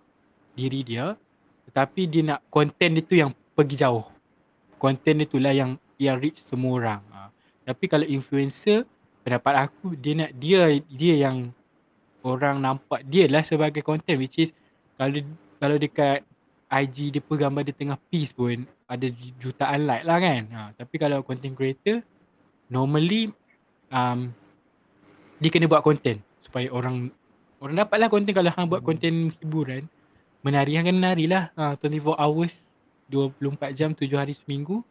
[0.55, 1.20] Diri dia
[1.67, 4.07] Tetapi dia nak content dia tu yang pergi jauh.
[4.80, 7.30] Content dia tu lah yang yang reach semua orang uh,
[7.67, 8.88] Tapi kalau influencer
[9.20, 11.51] Pendapat aku dia nak dia dia yang
[12.24, 14.51] orang nampak dia lah sebagai content which is
[14.99, 15.24] kalau
[15.59, 16.24] kalau dekat
[16.70, 18.61] IG dia pun gambar dia tengah peace pun.
[18.86, 20.41] Ada ju- jutaan like lah kan.
[20.53, 22.05] Ha, tapi kalau content creator
[22.70, 23.34] normally
[23.89, 24.30] um,
[25.41, 27.09] dia kena buat content supaya orang
[27.57, 28.38] orang dapat lah content.
[28.38, 29.89] Kalau hang buat content hiburan
[30.45, 31.49] menari hang kena menari lah.
[31.57, 32.70] Ha, 24 hours
[33.09, 34.86] 24 jam 7 hari seminggu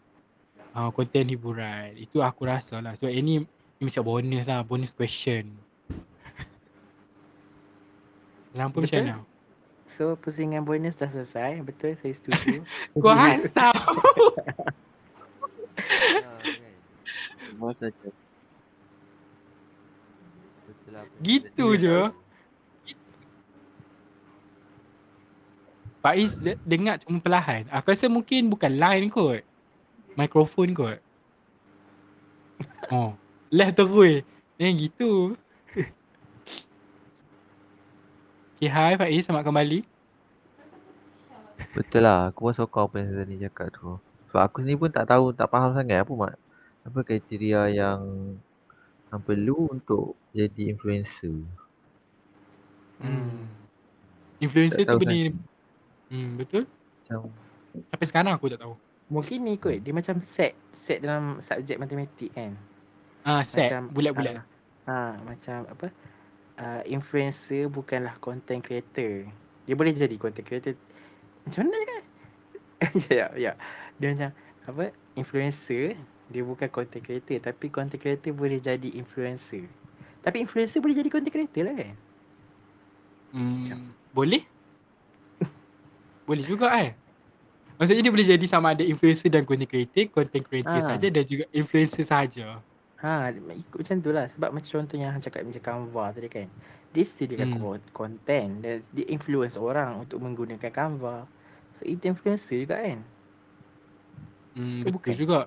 [0.74, 1.94] ha, content hiburan.
[1.94, 2.98] Itu aku rasa lah.
[2.98, 3.46] Sebab ini
[3.78, 4.66] ni macam bonus lah.
[4.66, 5.54] Bonus question.
[8.58, 9.38] Lampu macam mana?
[9.99, 11.59] So pusingan bonus dah selesai.
[11.66, 12.62] Betul saya setuju.
[17.74, 18.09] Saja.
[20.88, 21.99] Lah apa yang Gitu je.
[21.99, 22.14] cakap.
[25.99, 27.66] Faiz de- dengar cuma perlahan.
[27.74, 29.42] Aku rasa mungkin bukan line kot.
[30.14, 30.99] Mikrofon kot.
[32.88, 33.18] Oh.
[33.51, 34.22] Left terus.
[34.57, 35.12] Yang gitu.
[38.59, 39.22] Okay, hi Faiz.
[39.26, 39.86] Selamat kembali.
[41.74, 42.30] Betul lah.
[42.30, 43.98] Aku pun sokong apa yang Zani cakap tu.
[44.30, 46.34] Sebab aku sendiri pun tak tahu, tak faham sangat apa mak.
[46.82, 48.00] Apa kriteria yang
[49.09, 51.38] yang perlu untuk jadi influencer.
[52.98, 53.46] Hmm.
[54.42, 55.32] Influencer Tak tu benda.
[56.11, 56.66] Hmm, betul.
[57.06, 57.30] Macam
[57.94, 58.74] Sampai sekarang aku tak tahu.
[59.09, 59.80] Mungkin ni kot.
[59.80, 60.52] Dia macam set.
[60.74, 62.52] Set dalam subjek matematik kan.
[63.24, 63.70] Ah, set.
[63.70, 64.34] Macam, Bulat-bulat.
[64.40, 64.46] ah,
[64.88, 65.86] Ha, macam apa?
[66.59, 69.30] Uh, influencer bukanlah content creator.
[69.62, 70.74] Dia boleh jadi content creator.
[71.46, 72.02] Macam mana cakap?
[73.14, 73.52] ya, ya.
[73.96, 74.30] Dia macam
[74.66, 74.84] apa?
[75.14, 75.94] Influencer
[76.28, 79.64] dia bukan content creator tapi content creator boleh jadi influencer.
[80.20, 81.94] Tapi influencer boleh jadi content creator lah kan?
[83.32, 84.42] Hmm, boleh?
[86.28, 86.92] boleh juga eh.
[87.78, 90.98] Maksudnya dia boleh jadi sama ada influencer dan content creator, content creator Ah.
[90.98, 92.59] saja dan juga influencer saja.
[92.99, 94.26] Ha, ikut macam tu lah.
[94.26, 96.49] Sebab macam contohnya Hang cakap macam Canva tadi kan.
[96.90, 97.62] Dia sediakan Hmm.
[97.78, 97.94] hmm.
[97.94, 101.22] content dan dia influence orang untuk menggunakan Canva.
[101.78, 102.99] So itu influencer juga kan.
[104.59, 105.14] Hmm, Ke betul bukan?
[105.14, 105.38] juga.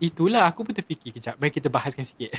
[0.00, 1.36] Itulah aku pun terfikir kejap.
[1.36, 2.32] Mari kita bahaskan sikit.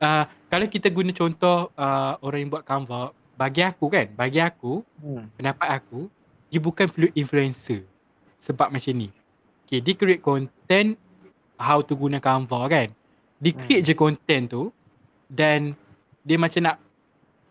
[0.00, 4.80] uh, kalau kita guna contoh uh, orang yang buat Canva, bagi aku kan, bagi aku,
[4.98, 5.28] Hmm.
[5.36, 6.08] pendapat aku,
[6.48, 7.84] dia bukan flu- influencer.
[8.40, 9.12] Sebab macam ni.
[9.62, 10.96] Okay, dia create content
[11.56, 12.88] how to guna Canva kan.
[13.36, 14.62] Dia create je content tu
[15.28, 15.76] dan
[16.24, 16.76] dia macam nak,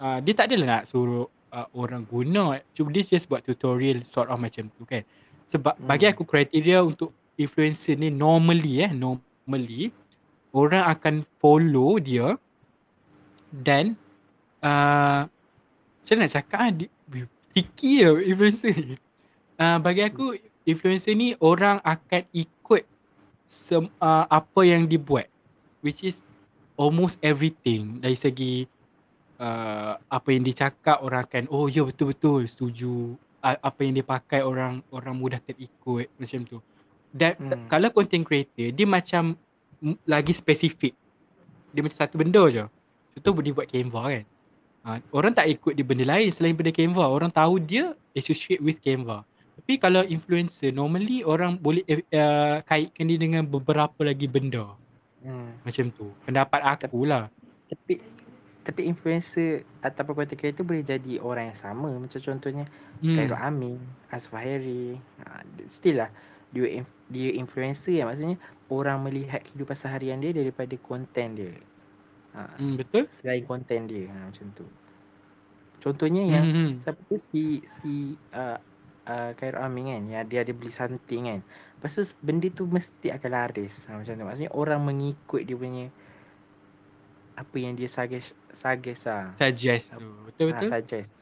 [0.01, 2.59] uh, dia tak adalah nak suruh uh, orang guna.
[2.73, 5.05] Cuma dia just buat tutorial sort of macam tu kan.
[5.45, 5.85] Sebab Hmm.
[5.85, 9.93] bagi aku kriteria untuk influencer ni normally eh, normally
[10.55, 12.39] orang akan follow dia
[13.51, 13.93] dan
[14.63, 15.27] uh,
[16.01, 16.91] macam nak cakap ah, di-
[17.53, 18.95] tricky lah influencer ni.
[19.55, 20.35] Uh, bagi aku
[20.67, 22.83] influencer ni orang akan ikut
[23.45, 25.29] sem, uh, apa yang dibuat
[25.79, 26.19] which is
[26.75, 28.01] almost everything.
[28.01, 28.65] Dari segi
[29.37, 34.05] uh, apa yang dia cakap orang akan oh ya betul-betul setuju A- apa yang dia
[34.05, 36.57] pakai orang orang mudah terikut macam tu.
[37.13, 37.69] Dan Hmm.
[37.69, 39.37] kalau content creator dia macam
[39.79, 40.97] m- lagi spesifik.
[41.71, 42.65] Dia macam satu benda je.
[43.15, 44.25] Contoh dia buat Canva kan.
[44.85, 47.05] Ha, orang tak ikut dia benda lain selain benda Canva.
[47.07, 49.23] Orang tahu dia associate with Canva
[49.55, 54.75] tapi kalau influencer normally orang boleh uh, kaitkan dia dengan beberapa lagi benda
[55.25, 55.57] Hmm.
[55.65, 57.33] macam tu pendapat aku lah
[57.65, 57.97] Tapi
[58.65, 61.89] tapi influencer ataupun content creator boleh jadi orang yang sama.
[62.01, 62.65] Macam contohnya
[63.05, 63.13] hmm.
[63.13, 63.37] Khairul.
[63.37, 63.77] Amin,
[64.09, 64.97] Asfahiri.
[65.21, 66.09] Ha, still lah
[66.49, 66.81] dia,
[67.13, 68.41] dia influencer ya maksudnya
[68.73, 71.53] orang melihat kehidupan seharian dia daripada konten dia.
[72.33, 74.65] Ha, hmm betul selain konten dia ha, macam tu.
[75.85, 76.57] Contohnya yang hmm.
[76.57, 76.73] hmm.
[76.81, 78.57] siapa tu si si uh,
[79.05, 81.39] uh, Khairul Amin kan yang dia ada beli something kan.
[81.41, 83.85] Lepas tu benda tu mesti akan laris.
[83.87, 84.23] Ha, macam tu.
[84.25, 85.85] Maksudnya orang mengikut dia punya
[87.35, 89.31] apa yang dia suggest suggest lah.
[89.37, 90.07] Suggest tu.
[90.27, 90.69] Betul Ha, betul.
[90.71, 91.13] suggest.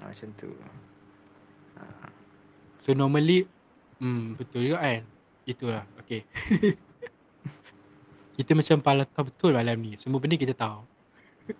[0.00, 0.50] Ha, macam tu.
[1.78, 1.84] Ha.
[2.80, 3.46] So normally
[4.00, 5.02] hmm betul juga kan.
[5.44, 5.84] Itulah.
[6.02, 6.24] Okay.
[8.40, 9.94] kita macam pala tahu betul malam ni.
[10.00, 10.82] Semua benda kita tahu.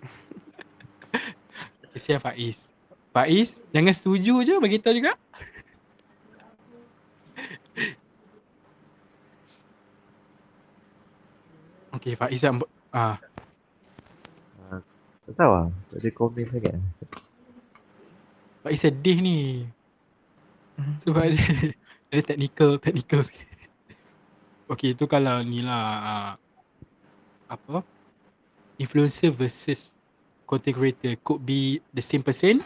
[1.95, 2.74] Kesian Faiz.
[3.15, 5.15] Faiz, jangan setuju je bagi tahu juga.
[11.95, 12.59] Okay, Faiz yang
[12.91, 13.23] ah,
[15.31, 15.71] Tak tahu lah.
[15.95, 16.75] Tak ada komen sangat.
[18.67, 19.63] Faiz sedih ni.
[21.07, 21.71] Sebab dia
[22.11, 23.47] ada technical, technical sikit.
[24.67, 26.31] Okay, tu kalau ni lah ah,
[27.47, 27.87] apa?
[28.75, 29.95] Influencer versus
[30.51, 32.59] content creator could be the same person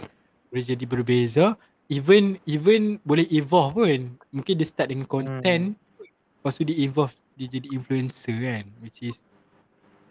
[0.48, 1.46] boleh jadi berbeza
[1.88, 6.04] even even boleh evolve pun mungkin dia start dengan content hmm.
[6.38, 9.16] lepas tu dia evolve dia jadi influencer kan which is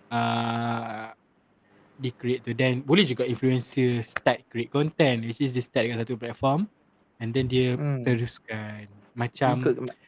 [0.09, 1.11] uh,
[1.97, 6.01] dia create tu dan boleh juga influencer start create content which is dia start dengan
[6.01, 6.69] satu platform
[7.17, 8.01] and then dia Hmm.
[8.01, 9.99] teruskan macam Ikut ma-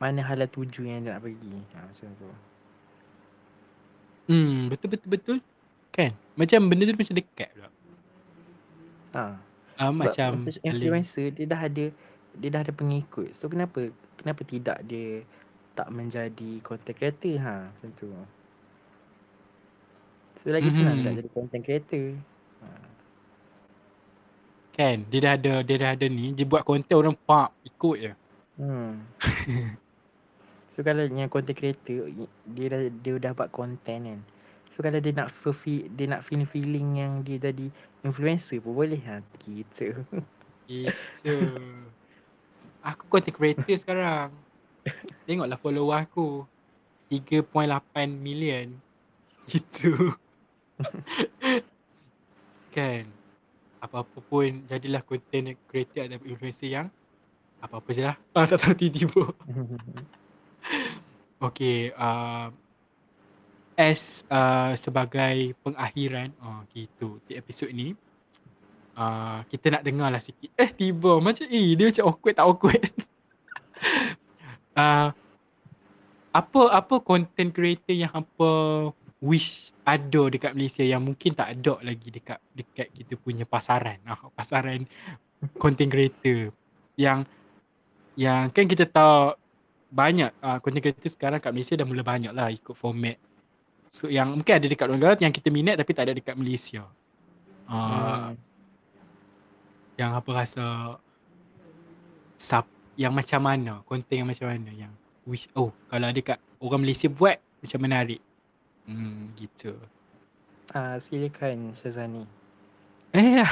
[0.00, 1.52] mana hala tuju yang dia nak pergi.
[1.70, 2.28] Ha, macam tu.
[4.24, 5.36] hmm betul betul betul
[5.90, 7.68] kan macam benda tu macam dekat pula
[9.14, 9.24] Ha.
[9.76, 11.86] Uh, Sebab macam influ- influencer dia dah ada
[12.34, 13.30] dia dah ada pengikut.
[13.32, 15.22] So kenapa kenapa tidak dia
[15.74, 18.08] tak menjadi content creator ha macam tu.
[20.38, 20.76] So lagi mm-hmm.
[20.76, 21.04] senang Mhm.
[21.04, 22.06] tak jadi content creator.
[22.60, 22.68] Ha.
[24.74, 28.12] kan dia dah ada dia dah ada ni dia buat konten orang pak ikut je
[28.54, 29.02] Hmm.
[30.70, 34.20] so kalau yang content creator i- dia dah dia dah buat content kan.
[34.74, 37.70] So kalau dia nak feel dia nak feel feeling yang dia jadi
[38.02, 40.02] influencer pun boleh ha gitu.
[40.66, 41.34] Itu.
[42.82, 44.34] Aku content creator sekarang.
[45.30, 46.42] Tengoklah follower aku.
[47.06, 47.70] 3.8
[48.18, 48.74] million.
[49.46, 49.94] Gitu.
[52.74, 53.06] kan.
[53.78, 56.90] Apa-apa pun jadilah content creator atau influencer yang
[57.62, 58.18] apa-apa je lah.
[58.34, 59.22] Ah, tak tahu tiba-tiba.
[61.44, 61.92] Okay.
[61.92, 62.48] Uh,
[63.74, 66.30] as uh, sebagai pengakhiran.
[66.42, 67.18] Oh, gitu.
[67.26, 67.94] Di episod ni.
[68.94, 70.54] Uh, kita nak dengar lah sikit.
[70.54, 72.82] Eh tiba macam eh dia macam awkward tak awkward.
[74.78, 75.10] uh,
[76.34, 78.50] apa apa content creator yang apa
[79.18, 83.98] wish ada dekat Malaysia yang mungkin tak ada lagi dekat dekat kita punya pasaran.
[84.06, 84.86] Ah pasaran
[85.58, 86.54] content creator
[86.94, 87.26] yang
[88.14, 89.34] yang kan kita tahu
[89.90, 93.18] banyak uh, content creator sekarang kat Malaysia dah mula banyak lah ikut format.
[93.94, 96.82] So yang mungkin ada dekat luar negara yang kita minat tapi tak ada dekat Malaysia.
[97.64, 98.36] Uh, Hmm.
[99.94, 100.98] yang apa rasa
[102.36, 104.92] sub yang macam mana konten yang macam mana yang
[105.24, 108.20] wish oh kalau ada kat orang Malaysia buat macam menarik
[108.84, 109.72] hmm gitu
[110.74, 112.26] Ah silakan Syazani.
[113.14, 113.46] eh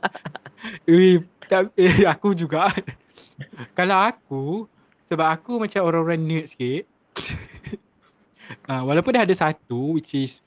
[0.88, 2.72] eh tak eh aku juga
[3.78, 4.42] kalau aku
[5.06, 6.88] sebab aku macam orang-orang nerd sikit
[8.68, 10.40] uh, walaupun dah ada satu which is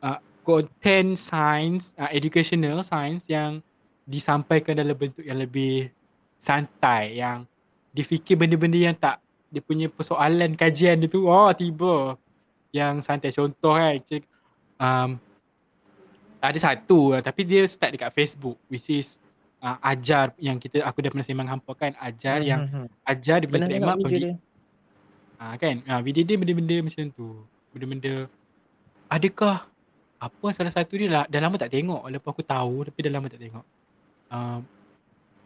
[0.00, 3.60] uh, content science uh, educational science yang
[4.08, 5.92] disampaikan dalam bentuk yang lebih
[6.40, 7.44] santai yang
[7.90, 12.14] dia fikir benda-benda yang tak dia punya persoalan kajian dia tu oh tiba
[12.70, 14.22] yang santai contoh kan cik,
[14.78, 15.18] um,
[16.40, 19.18] ada satu lah, tapi dia start dekat Facebook which is
[19.60, 23.10] uh, ajar yang kita aku dah pernah sembang hampa kan ajar yang Hmm, hmm, hmm.
[23.10, 24.34] ajar trademark tengok video bagi dia.
[25.40, 27.48] Ah kan, ah video dia benda-benda macam tu.
[27.72, 28.28] Benda-benda
[29.08, 29.64] adakah
[30.20, 33.26] apa salah satu dia lah, dah lama tak tengok walaupun aku tahu tapi dah lama
[33.32, 33.64] tak tengok.
[34.28, 34.60] Uh,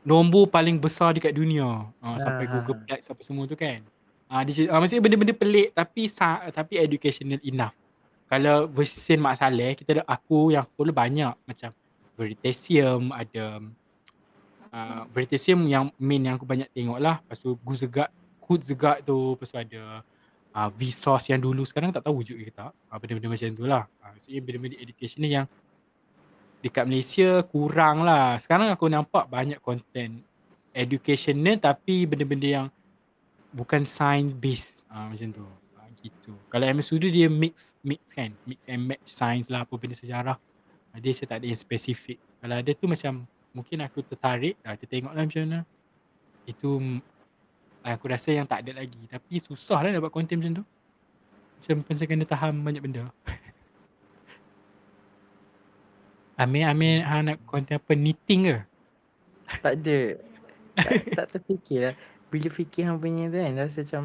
[0.02, 1.86] nombor paling besar dekat dunia.
[2.02, 2.82] Uh, sampai Ah, Google ah.
[2.90, 3.86] Plex apa semua tu kan.
[4.26, 7.70] Ah uh, dia uh, maksudnya benda-benda pelik tapi sa- tapi educational enough.
[8.26, 11.70] Kalau version Mak Saleh kita ada aku yang follow banyak macam
[12.18, 13.62] Veritasium ada
[14.74, 17.22] uh, Veritasium yang main yang aku banyak tengok lah.
[17.22, 18.10] Lepas tu Guzegak
[18.44, 19.32] Kutzegak tu.
[19.32, 20.04] Lepas tu ada
[20.54, 22.70] uh, Vsauce yang dulu Sekarang tak tahu wujud ke tak.
[22.88, 23.84] Uh, Benda-benda macam tu lah.
[24.00, 25.46] Uh, Maksudnya benda-benda educational yang
[26.62, 28.38] Dekat Malaysia kurang lah.
[28.40, 30.22] Sekarang aku nampak banyak content
[30.70, 32.66] Educational tapi benda-benda yang
[33.54, 35.44] Bukan science based uh, Macam tu.
[35.44, 36.36] Uh, Gitu.
[36.52, 38.30] Kalau MS Studio dia mix Mix kan?
[38.44, 40.38] Mix and match science lah Apa benda sejarah.
[40.94, 43.12] Uh, Dia macam tak ada yang spesifik Kalau ada tu macam
[43.54, 44.58] Mungkin aku tertarik.
[44.66, 45.60] Uh, Kita tengok lah macam mana.
[46.44, 47.00] Itu
[47.84, 50.64] aku rasa yang tak ada lagi tapi susah lah nak buat konten macam tu
[51.60, 53.12] macam macam kena tahan banyak benda
[56.40, 58.58] Amir Amir ha, nak konten apa knitting ke
[59.62, 60.00] Tak ada.
[60.74, 61.94] tak, tak terfikir lah.
[62.32, 64.02] Bila fikir hang punya tu kan, rasa macam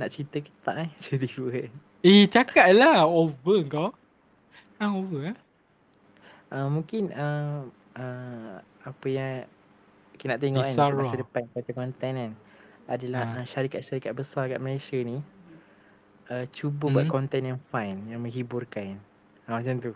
[0.00, 0.88] nak cerita ke tak eh?
[0.88, 1.72] Macam tiba kan.
[2.02, 3.90] Eh cakap lah over kau.
[4.80, 5.36] Hang over eh.
[6.52, 9.44] Uh, mungkin uh, uh, apa yang
[10.16, 11.00] kita nak tengok kan Isara.
[11.00, 12.32] masa depan kata konten kan
[12.86, 13.32] adalah Ha.
[13.42, 15.22] uh, syarikat-syarikat besar kat Malaysia ni
[16.28, 17.14] uh, cuba buat Hmm.
[17.14, 18.98] konten yang fine, yang menghiburkan.
[19.46, 19.92] Ha, macam tu.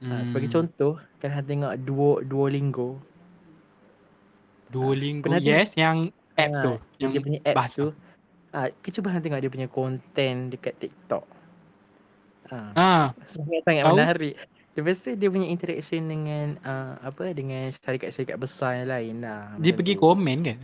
[0.00, 0.56] Ha, sebagai Hmm.
[0.56, 2.96] contoh, kalau hang tengok Duo Duolingo,
[4.70, 5.26] Duolingo.
[5.26, 5.60] Pernah tengok?
[5.60, 5.98] yes, yang
[6.34, 6.72] apps Ah, tu.
[6.96, 7.76] yang dia punya apps bahasa.
[7.76, 7.86] tu,
[8.52, 11.24] ah, uh, cuba hang tengok dia punya konten dekat TikTok.
[12.50, 13.94] Ah, Ah, sangat-sangat Tahu?
[13.94, 14.34] menarik.
[14.72, 19.42] Lepas tu dia punya interaction dengan uh, apa dengan syarikat-syarikat besar yang lain lah.
[19.58, 20.00] dia pergi tu.
[20.00, 20.58] komen kan.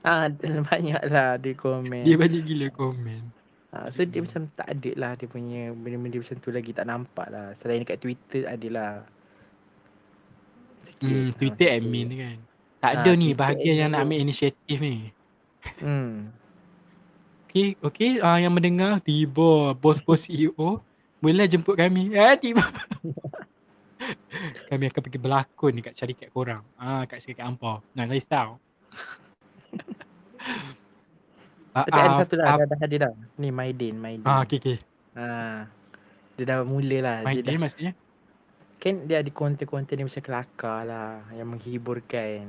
[0.00, 0.26] Ah,
[0.70, 2.02] banyak lah dia komen.
[2.02, 3.22] Dia banyak gila komen.
[3.70, 7.26] Ah, so dia macam tak ada lah dia punya benda-benda macam tu lagi tak nampak
[7.30, 7.54] lah.
[7.54, 9.06] Selain dekat Twitter adalah
[10.80, 11.06] sikit.
[11.06, 11.76] Hmm, Ah, Twitter tu.
[11.78, 12.36] admin ni kan.
[12.80, 15.12] Tak Ah, ada ni Twitter bahagian yang nak ambil inisiatif ni.
[15.78, 16.32] Hmm.
[17.46, 20.80] Okey, okey, uh, yang mendengar tiba bos-bos CEO
[21.20, 22.14] bolehlah jemput kami.
[22.16, 22.64] Ah, tiba.
[24.70, 26.64] kami akan pergi berlakon dekat syarikat korang.
[26.74, 27.84] Ah, kat syarikat Ampau.
[27.92, 28.56] Nah, risau.
[31.70, 33.12] Ah, Tapi ada ah, satu lah, ah, dah, dah ada dah.
[33.38, 34.26] Ni Maidin, Maidin.
[34.26, 34.78] Ah, okey okey.
[35.14, 35.70] Ah,
[36.34, 37.16] dia dah mula lah.
[37.22, 37.92] Main dia dah, dia maksudnya.
[38.80, 41.22] kan dia ada konten-konten yang macam kelakar lah.
[41.30, 42.42] Yang menghiburkan.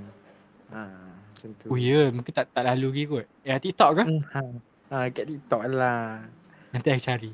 [0.74, 1.68] Ah, macam tu.
[1.70, 2.06] Oh ya, yeah.
[2.10, 3.26] mungkin tak tak lalu lagi kot.
[3.46, 4.04] Ya TikTok ke?
[4.10, 4.42] Hmm, ha.
[4.90, 6.26] Ah, kat TikTok lah.
[6.74, 7.32] Nanti aku cari.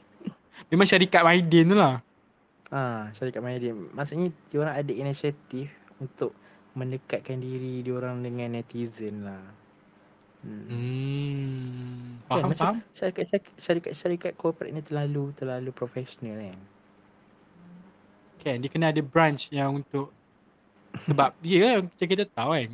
[0.72, 2.00] Memang syarikat Maidin tu lah.
[2.72, 3.92] Ah, syarikat Maidin.
[3.92, 5.68] Maksudnya diorang ada inisiatif
[6.00, 6.32] untuk
[6.72, 9.59] mendekatkan diri diorang dengan netizen lah.
[10.40, 10.64] Hmm.
[10.64, 12.00] Hmm.
[12.24, 12.76] Kan, Faham faham.
[12.90, 13.24] syarikat
[13.58, 16.58] syarikat syarikat corporate ni terlalu terlalu profesional kan.
[18.38, 20.14] Kan dia kena ada branch yang untuk
[21.02, 22.70] sebab dia macam kita tahu kan.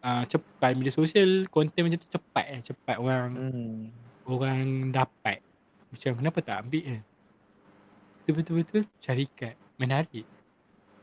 [0.00, 3.80] Uh, cepat media sosial konten macam tu cepat kan cepat orang Hmm.
[4.24, 5.44] orang dapat
[5.86, 7.02] macam kenapa tak ambil kan
[8.22, 10.24] tu betul-betul syarikat menarik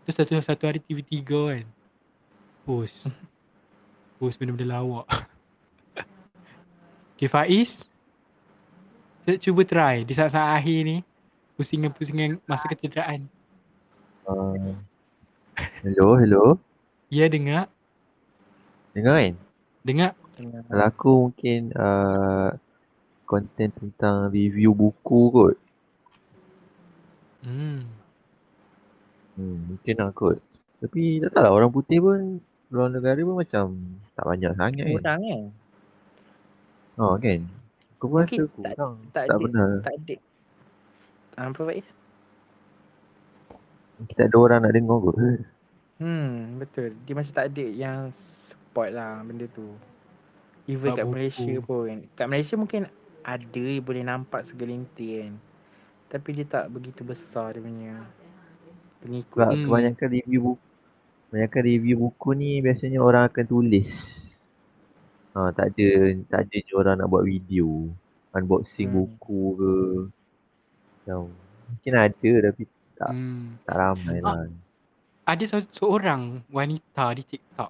[0.01, 1.65] tu satu satu hari TV3 kan
[2.65, 3.13] post
[4.17, 5.05] post benda-benda lawak
[7.17, 7.81] okay Faiz
[9.25, 10.97] kita cuba try di saat-saat akhir ni
[11.57, 13.25] pusingan-pusingan masa kecederaan
[14.27, 14.75] Uh,
[15.79, 16.59] hello, hello.
[17.07, 17.71] ya dengar
[18.91, 19.35] Dengar kan?
[19.87, 20.11] dengar.
[20.67, 22.51] Kalau aku mungkin uh,
[23.23, 25.55] konten tentang review buku kot.
[27.47, 27.87] hmm.
[29.39, 30.43] Hmm, mungkin lah kot.
[30.83, 33.65] Tapi tak tahu lah orang putih pun luar negara pun macam
[34.11, 34.91] tak banyak sangat kan.
[34.91, 35.41] Kurang kan?
[36.97, 37.45] Oh kan.
[37.93, 38.93] Aku pun rasa Mungkin tak- kurang.
[39.07, 39.43] tak Tak, ada.
[39.43, 39.69] benar.
[39.81, 40.15] Tak ada.
[41.39, 41.87] Apa Faiz?
[44.03, 45.15] Kita ada orang nak dengar kot.
[45.97, 46.93] Hmm, betul.
[47.03, 47.97] Dia macam tak ada yang
[48.45, 49.65] support lah benda tu.
[50.65, 51.13] Even Sebab kat buku.
[51.15, 51.95] Malaysia pun.
[52.13, 52.81] Kat Malaysia mungkin
[53.23, 55.33] ada boleh nampak segelintir kan.
[56.07, 58.05] Tapi dia tak begitu besar dia punya
[58.99, 59.33] pengikut.
[59.35, 59.65] Sebab Hmm.
[59.65, 60.65] kebanyakan review buku
[61.27, 63.89] kebanyakan review buku ni biasanya orang akan tulis.
[65.37, 65.87] Ha, tak ada
[66.25, 67.93] tak ada je orang nak buat video.
[68.33, 68.97] Unboxing Hmm.
[68.97, 69.73] buku ke.
[70.97, 71.29] Macam,
[71.69, 72.63] mungkin ada tapi
[72.97, 73.45] tak hmm.
[73.63, 74.41] tak ramai Ah.
[74.41, 74.49] lah.
[75.27, 77.69] ada se- seorang wanita di TikTok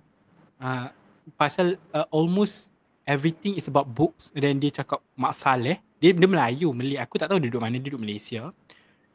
[0.62, 0.88] uh,
[1.36, 2.70] pasal uh, almost
[3.04, 7.28] everything is about books dan dia cakap Mak Saleh dia, dia Melayu Meli aku tak
[7.28, 8.54] tahu dia duduk mana dia duduk Malaysia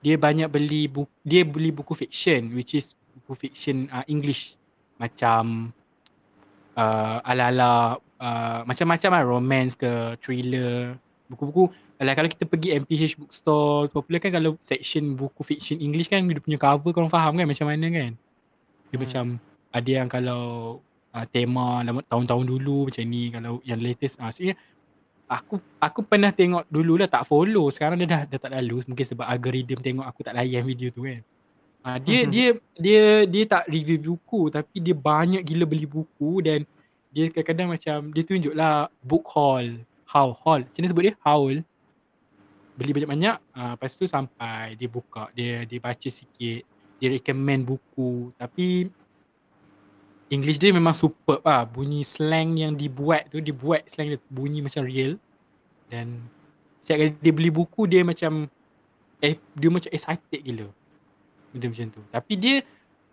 [0.03, 2.93] dia banyak beli buku dia beli buku fiction which is
[3.23, 4.59] buku fiction uh, English
[4.99, 5.71] macam
[6.75, 10.95] uh, ala-ala uh, macam-macam lah romance ke thriller
[11.27, 11.75] buku-buku.
[11.99, 16.43] Alah, kalau kita pergi MPH bookstore popular kan kalau section buku fiction English kan dia
[16.43, 18.11] punya cover korang faham kan macam mana kan?
[18.91, 19.03] Dia Hmm.
[19.03, 19.25] macam
[19.73, 20.43] ada yang kalau
[21.15, 24.55] uh, tema lama, tahun-tahun dulu macam ni kalau yang latest uh, maksudnya
[25.31, 27.71] aku aku pernah tengok dulu lah tak follow.
[27.73, 31.07] Sekarang dia dah dah tak lalu mungkin sebab algorithm tengok aku tak layan video tu
[31.07, 31.23] kan.
[31.83, 32.49] Uh, dia dia
[32.79, 36.63] dia dia tak review buku tapi dia banyak gila beli buku dan
[37.13, 39.85] dia kadang-kadang macam dia tunjuk lah book haul.
[40.09, 40.65] How haul.
[40.65, 41.15] Macam mana sebut dia?
[41.21, 41.57] Haul.
[42.73, 43.37] Beli banyak-banyak.
[43.53, 46.65] Uh, lepas tu sampai dia buka dia dia baca sikit.
[46.99, 48.33] Dia recommend buku.
[48.41, 48.89] Tapi
[50.33, 51.69] English dia memang superb lah.
[51.69, 55.21] Bunyi slang yang dibuat tu dia buat slang dia bunyi macam real.
[55.93, 56.25] Dan
[56.81, 58.49] setiap kali dia beli buku dia macam
[59.21, 60.73] eh dia macam excited gila
[61.53, 62.03] benda macam tu.
[62.09, 62.55] Tapi dia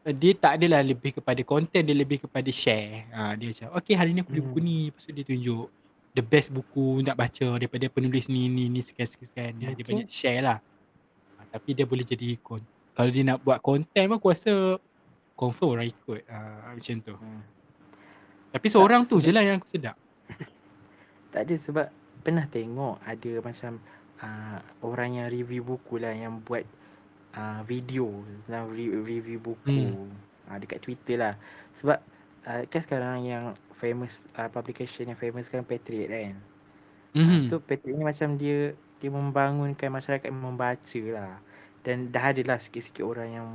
[0.06, 3.06] dia tak adalah lebih kepada content dia lebih kepada share.
[3.10, 4.66] Ha, dia macam okay hari ni aku beli buku Hmm.
[4.66, 4.78] ni.
[4.88, 5.66] Lepas tu dia tunjuk
[6.10, 10.08] the best buku nak baca daripada penulis ni ni ni sekian sekian dia, dia banyak
[10.08, 10.58] share lah.
[11.36, 14.54] Ha, tapi dia boleh jadi kon- kalau dia nak buat content pun aku rasa
[15.34, 16.38] confirm orang ikut ha,
[16.70, 17.16] macam tu.
[17.16, 17.42] Hmm.
[18.50, 19.96] Tapi seorang tu sebab- je lah yang aku sedap.
[21.30, 21.88] Tak ada sebab
[22.20, 23.78] pernah tengok ada macam
[24.18, 26.66] uh, orang yang review buku lah yang buat
[27.36, 28.10] uh, video
[28.46, 30.10] tentang re- review buku Hmm.
[30.50, 31.34] uh, dekat Twitter lah.
[31.78, 32.00] Sebab
[32.48, 33.44] uh, kan sekarang yang
[33.78, 36.36] famous uh, publication yang famous kan Patriot kan.
[37.14, 37.22] Mhm.
[37.22, 37.42] Mm-hmm.
[37.50, 41.40] So Patriot ni macam dia dia membangunkan masyarakat membaca lah.
[41.80, 43.48] Dan dah ada lah sikit-sikit orang yang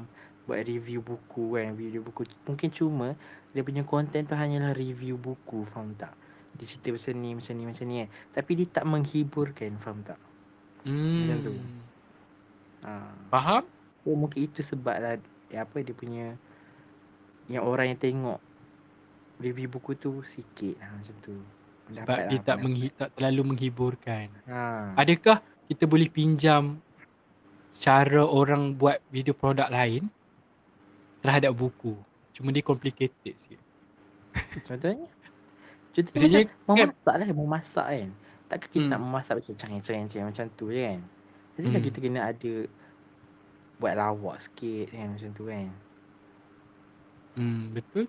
[0.48, 2.24] buat review buku kan, review buku.
[2.48, 3.12] Mungkin cuma
[3.52, 6.12] dia punya konten tu hanyalah review buku, faham tak?
[6.56, 8.08] Dia cerita macam ni, macam ni, macam ni kan.
[8.34, 10.20] Tapi dia tak menghiburkan, faham tak?
[10.88, 11.24] Hmm.
[11.24, 11.52] Macam tu.
[12.84, 12.92] Ha.
[13.28, 13.62] Faham?
[13.98, 15.16] So mungkin itu sebab lah
[15.48, 16.36] ya, apa dia punya
[17.46, 18.40] yang orang yang tengok
[19.36, 21.36] review buku tu sikit ha, macam tu.
[21.86, 24.26] Sebab Pendapat dia lah, tak, menghi- tak terlalu menghiburkan.
[24.46, 24.92] ha.
[24.94, 26.80] Adakah kita boleh pinjam
[27.70, 30.08] cara orang buat video produk lain
[31.20, 31.96] terhadap buku?
[32.30, 33.60] Cuma dia complicated sikit.
[34.66, 35.08] Contohnya?
[35.90, 38.08] Contohnya Maksudnya macam kan- memasak lah, memasak kan.
[38.44, 38.92] Takkan kita Hmm.
[38.92, 41.00] nak memasak macam cengeng-cengeng macam tu je kan.
[41.54, 41.86] Mestilah Hmm.
[41.86, 42.54] kita kena ada
[43.76, 45.68] buat lawak sikit kan macam tu kan.
[47.34, 48.06] Hmm, betul.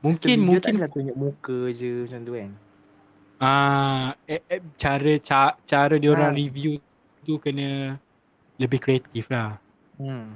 [0.00, 2.50] Mungkin Mungkin video mungkin tak tunjuk muka je macam tu kan.
[3.38, 6.38] ah eh, eh, cara ca, cara dia orang Ha.
[6.38, 6.78] review
[7.20, 7.98] tu kena
[8.54, 9.58] lebih kreatif lah.
[9.96, 10.34] Hmm.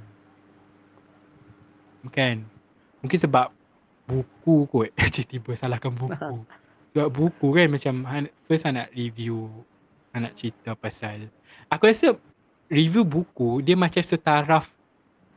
[2.08, 2.46] Kan?
[3.00, 3.50] Mungkin sebab
[4.04, 4.90] buku kot.
[5.14, 6.42] Tiba-tiba salahkan buku.
[6.96, 7.94] Sebab buku kan macam
[8.40, 9.52] first I nak review
[10.10, 11.28] I nak cerita pasal
[11.66, 12.14] aku rasa
[12.66, 14.66] review buku dia macam setaraf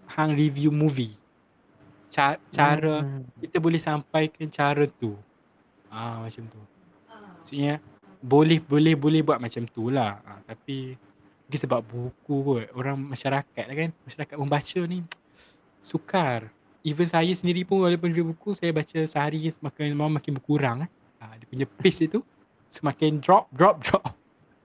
[0.09, 1.13] hang review movie.
[2.09, 3.22] Ca- cara Hmm.
[3.38, 5.13] kita boleh sampaikan cara tu.
[5.88, 6.61] Ah macam tu.
[7.39, 7.78] Maksudnya
[8.20, 10.17] boleh boleh boleh buat macam tu lah.
[10.22, 10.97] Ah, tapi
[11.45, 13.91] mungkin sebab buku kot orang masyarakat lah kan.
[14.03, 15.05] Masyarakat membaca ni
[15.80, 16.49] sukar.
[16.82, 20.89] Even saya sendiri pun walaupun review buku saya baca sehari makin makin, makin berkurang eh.
[21.20, 22.26] Ah, dia punya pace itu
[22.70, 24.03] semakin drop drop drop.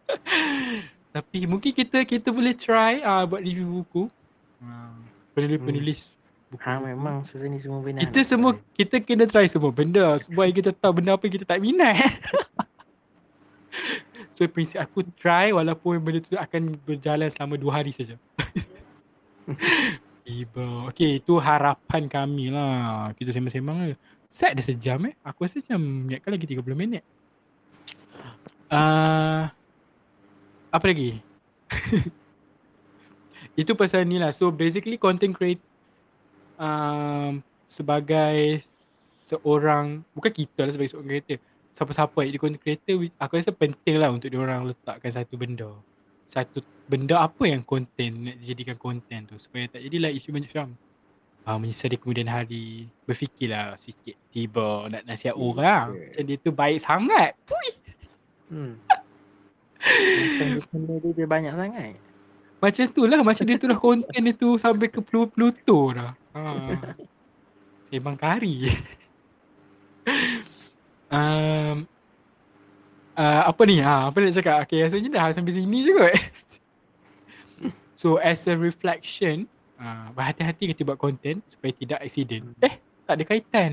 [1.15, 4.11] tapi mungkin kita kita boleh try ah buat review buku.
[4.59, 4.91] Ah,
[5.31, 6.19] penulis-penulis
[6.51, 6.63] buku.
[6.67, 8.03] Ha memang susah ni semua benar.
[8.03, 8.83] Kita semua try.
[8.83, 11.95] kita kena try semua benda supaya kita tahu benda apa kita tak minat.
[14.35, 18.19] so prinsip aku try walaupun benda tu akan berjalan selama dua hari saja.
[20.27, 20.91] Tiba.
[20.91, 23.15] Okay, itu harapan kami lah.
[23.15, 23.97] Kita sembang-sembang je.
[24.27, 25.15] Set dah sejam eh.
[25.23, 27.05] Aku rasa macam ingatkan lagi 30 minit.
[28.73, 29.47] Uh,
[30.75, 31.23] apa lagi?
[33.61, 34.35] itu pasal ni lah.
[34.35, 35.63] So basically content create
[36.59, 37.39] um,
[37.71, 38.63] sebagai
[39.25, 41.39] seorang bukan kita lah sebagai seorang creator
[41.73, 45.71] siapa-siapa yang jadi content creator aku rasa penting lah untuk orang letakkan satu benda
[46.29, 50.77] satu benda apa yang konten nak dijadikan konten tu supaya tak jadilah isu macam
[51.49, 56.79] uh, menyesal di kemudian hari berfikirlah sikit tiba nak nasihat orang macam dia tu baik
[56.85, 57.71] sangat Pui.
[58.53, 58.77] Hmm.
[60.73, 61.93] Benda dia, dia banyak sangat.
[62.57, 66.17] macam tu lah macam dia tu dah konten dia tu sampai ke Plu- Pluto dah.
[66.33, 66.41] Ha.
[67.87, 68.55] sembang kari.
[71.07, 71.87] Um,
[73.15, 73.79] uh, apa ni?
[73.79, 74.57] Ha, apa nak cakap?
[74.67, 76.11] Okay rasanya dah sampai sini je kot
[78.01, 79.47] so as a reflection
[79.79, 82.51] uh, berhati-hati kita buat konten supaya tidak accident.
[82.59, 82.75] Eh
[83.07, 83.71] tak ada kaitan.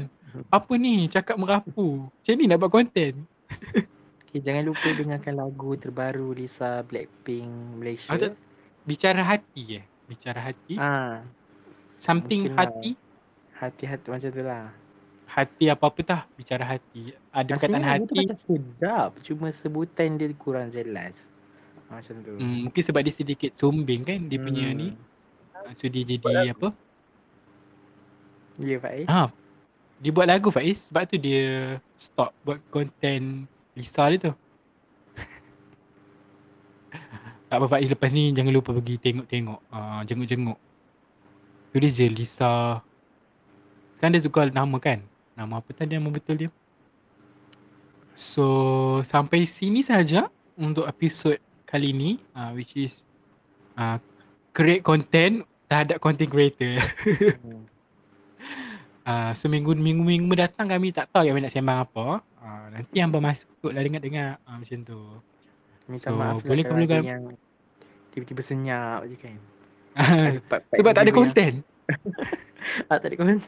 [0.47, 1.09] Apa ni?
[1.09, 2.07] Cakap merapu.
[2.07, 3.25] Macam ni nak buat konten
[4.31, 8.07] Okay, jangan lupa dengarkan lagu terbaru Lisa Blackpink Malaysia.
[8.09, 8.31] Ada-
[8.81, 11.21] bicara hati eh bicara hati Ah,
[11.97, 12.65] something mungkin lah.
[12.65, 12.89] hati
[13.53, 14.65] hati-hati macam tu lah.
[15.27, 19.09] hati apa-apa tah bicara hati ada perkataan Rasanya lagu tu hati macam sedap.
[19.21, 21.15] Cuma sebutan dia kurang jelas.
[21.85, 22.33] Ah, macam tu.
[22.33, 24.95] hmm, mungkin sebab dia sedikit sombing kan dia punya ni
[25.53, 26.71] Ah, so dia jadi apa
[28.57, 29.05] Ya, Faiz.
[29.05, 29.27] ha
[29.97, 33.45] dia buat lagu Faiz sebab tu dia stop buat konten
[33.75, 34.33] Lisa dia tu.
[37.51, 40.59] Tak apa Faiz lepas ni jangan lupa pergi tengok-tengok uh, jenguk-jenguk.
[41.71, 42.83] Tulis je Lisa
[44.01, 45.03] kan dia tukar nama kan?
[45.37, 46.51] Nama apa tadi nama betul dia?
[48.15, 48.45] So
[49.07, 50.27] sampai sini saja
[50.59, 53.07] untuk episod kali ni uh, which is
[53.79, 53.99] uh,
[54.51, 56.83] create content terhadap content creator.
[57.39, 57.70] Hmm.
[59.01, 62.21] Uh, so minggu minggu minggu mendatang kami tak tahu kami nak sembang apa.
[62.37, 64.99] Uh, nanti yang bermasuk lah dengar-dengar uh, macam tu.
[65.89, 67.23] Minta So, maaf lah boleh kalau kalau ada kau- yang
[68.13, 69.37] tiba-tiba senyap je kan.
[69.91, 71.53] Ada part-part Sebab tak ada video yang- konten.
[72.87, 73.39] Ah, tak ada konten.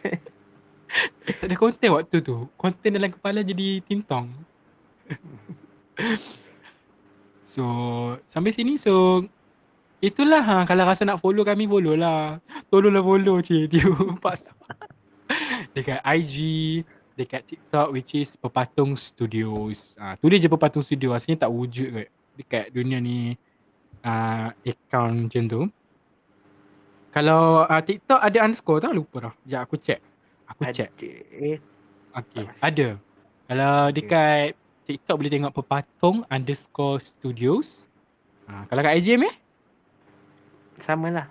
[1.23, 2.35] Tak ada konten waktu tu.
[2.53, 4.33] Konten dalam kepala jadi tintong.
[7.45, 7.63] so
[8.25, 9.21] sampai sini so
[9.99, 12.41] itulah ha, kalau rasa nak follow kami follow lah.
[12.67, 13.69] Tolonglah follow cik.
[13.71, 13.85] Dia
[14.17, 14.49] paksa.
[15.73, 16.35] Dekat IG,
[17.17, 19.97] dekat TikTok which is Pepatung Studios.
[19.97, 23.37] Ah, tulis je Pepatung Studio aslinya tak wujud kot dekat dunia ni
[24.01, 25.61] uh, account macam tu.
[27.13, 29.33] Kalau uh, TikTok ada underscore tak lupa dah.
[29.45, 29.99] Sekejap aku check.
[30.49, 30.89] Aku check.
[30.93, 31.53] Ada.
[32.13, 32.87] Okay, ada.
[33.49, 34.57] Kalau dekat
[34.89, 37.85] TikTok boleh tengok Pepatung underscore studios.
[38.49, 39.35] Ha, kalau kat IGM eh?
[40.81, 41.27] sama lah.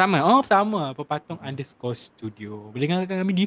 [0.00, 0.18] Sama.
[0.24, 0.96] Oh, sama.
[0.96, 2.72] Pepatung underscore studio.
[2.72, 3.44] Boleh dengarkan kami di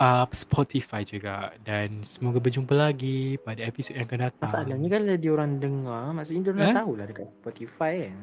[0.00, 1.52] uh, Spotify juga.
[1.60, 4.48] Dan semoga berjumpa lagi pada episod yang akan datang.
[4.48, 6.72] Masalahnya kalau dia orang dengar, maksudnya dia orang Eh?
[6.72, 8.20] dah tahulah dekat Spotify kan.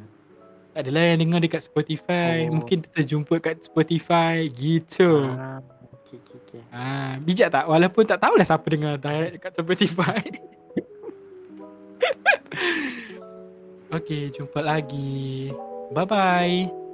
[0.75, 2.35] Tak adalah yang dengar dekat Spotify.
[2.49, 2.59] Oh.
[2.59, 4.43] Mungkin kita jumpa kat Spotify.
[4.49, 5.07] Gitu.
[5.31, 5.63] Ah,
[6.01, 6.61] okey okey okey.
[6.67, 7.63] Ah, bijak tak?
[7.63, 10.19] Walaupun tak tahulah siapa dengar direct dekat Spotify.
[13.95, 15.47] okay, jumpa lagi.
[15.95, 16.84] Bye-bye.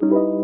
[0.00, 0.37] Thank you.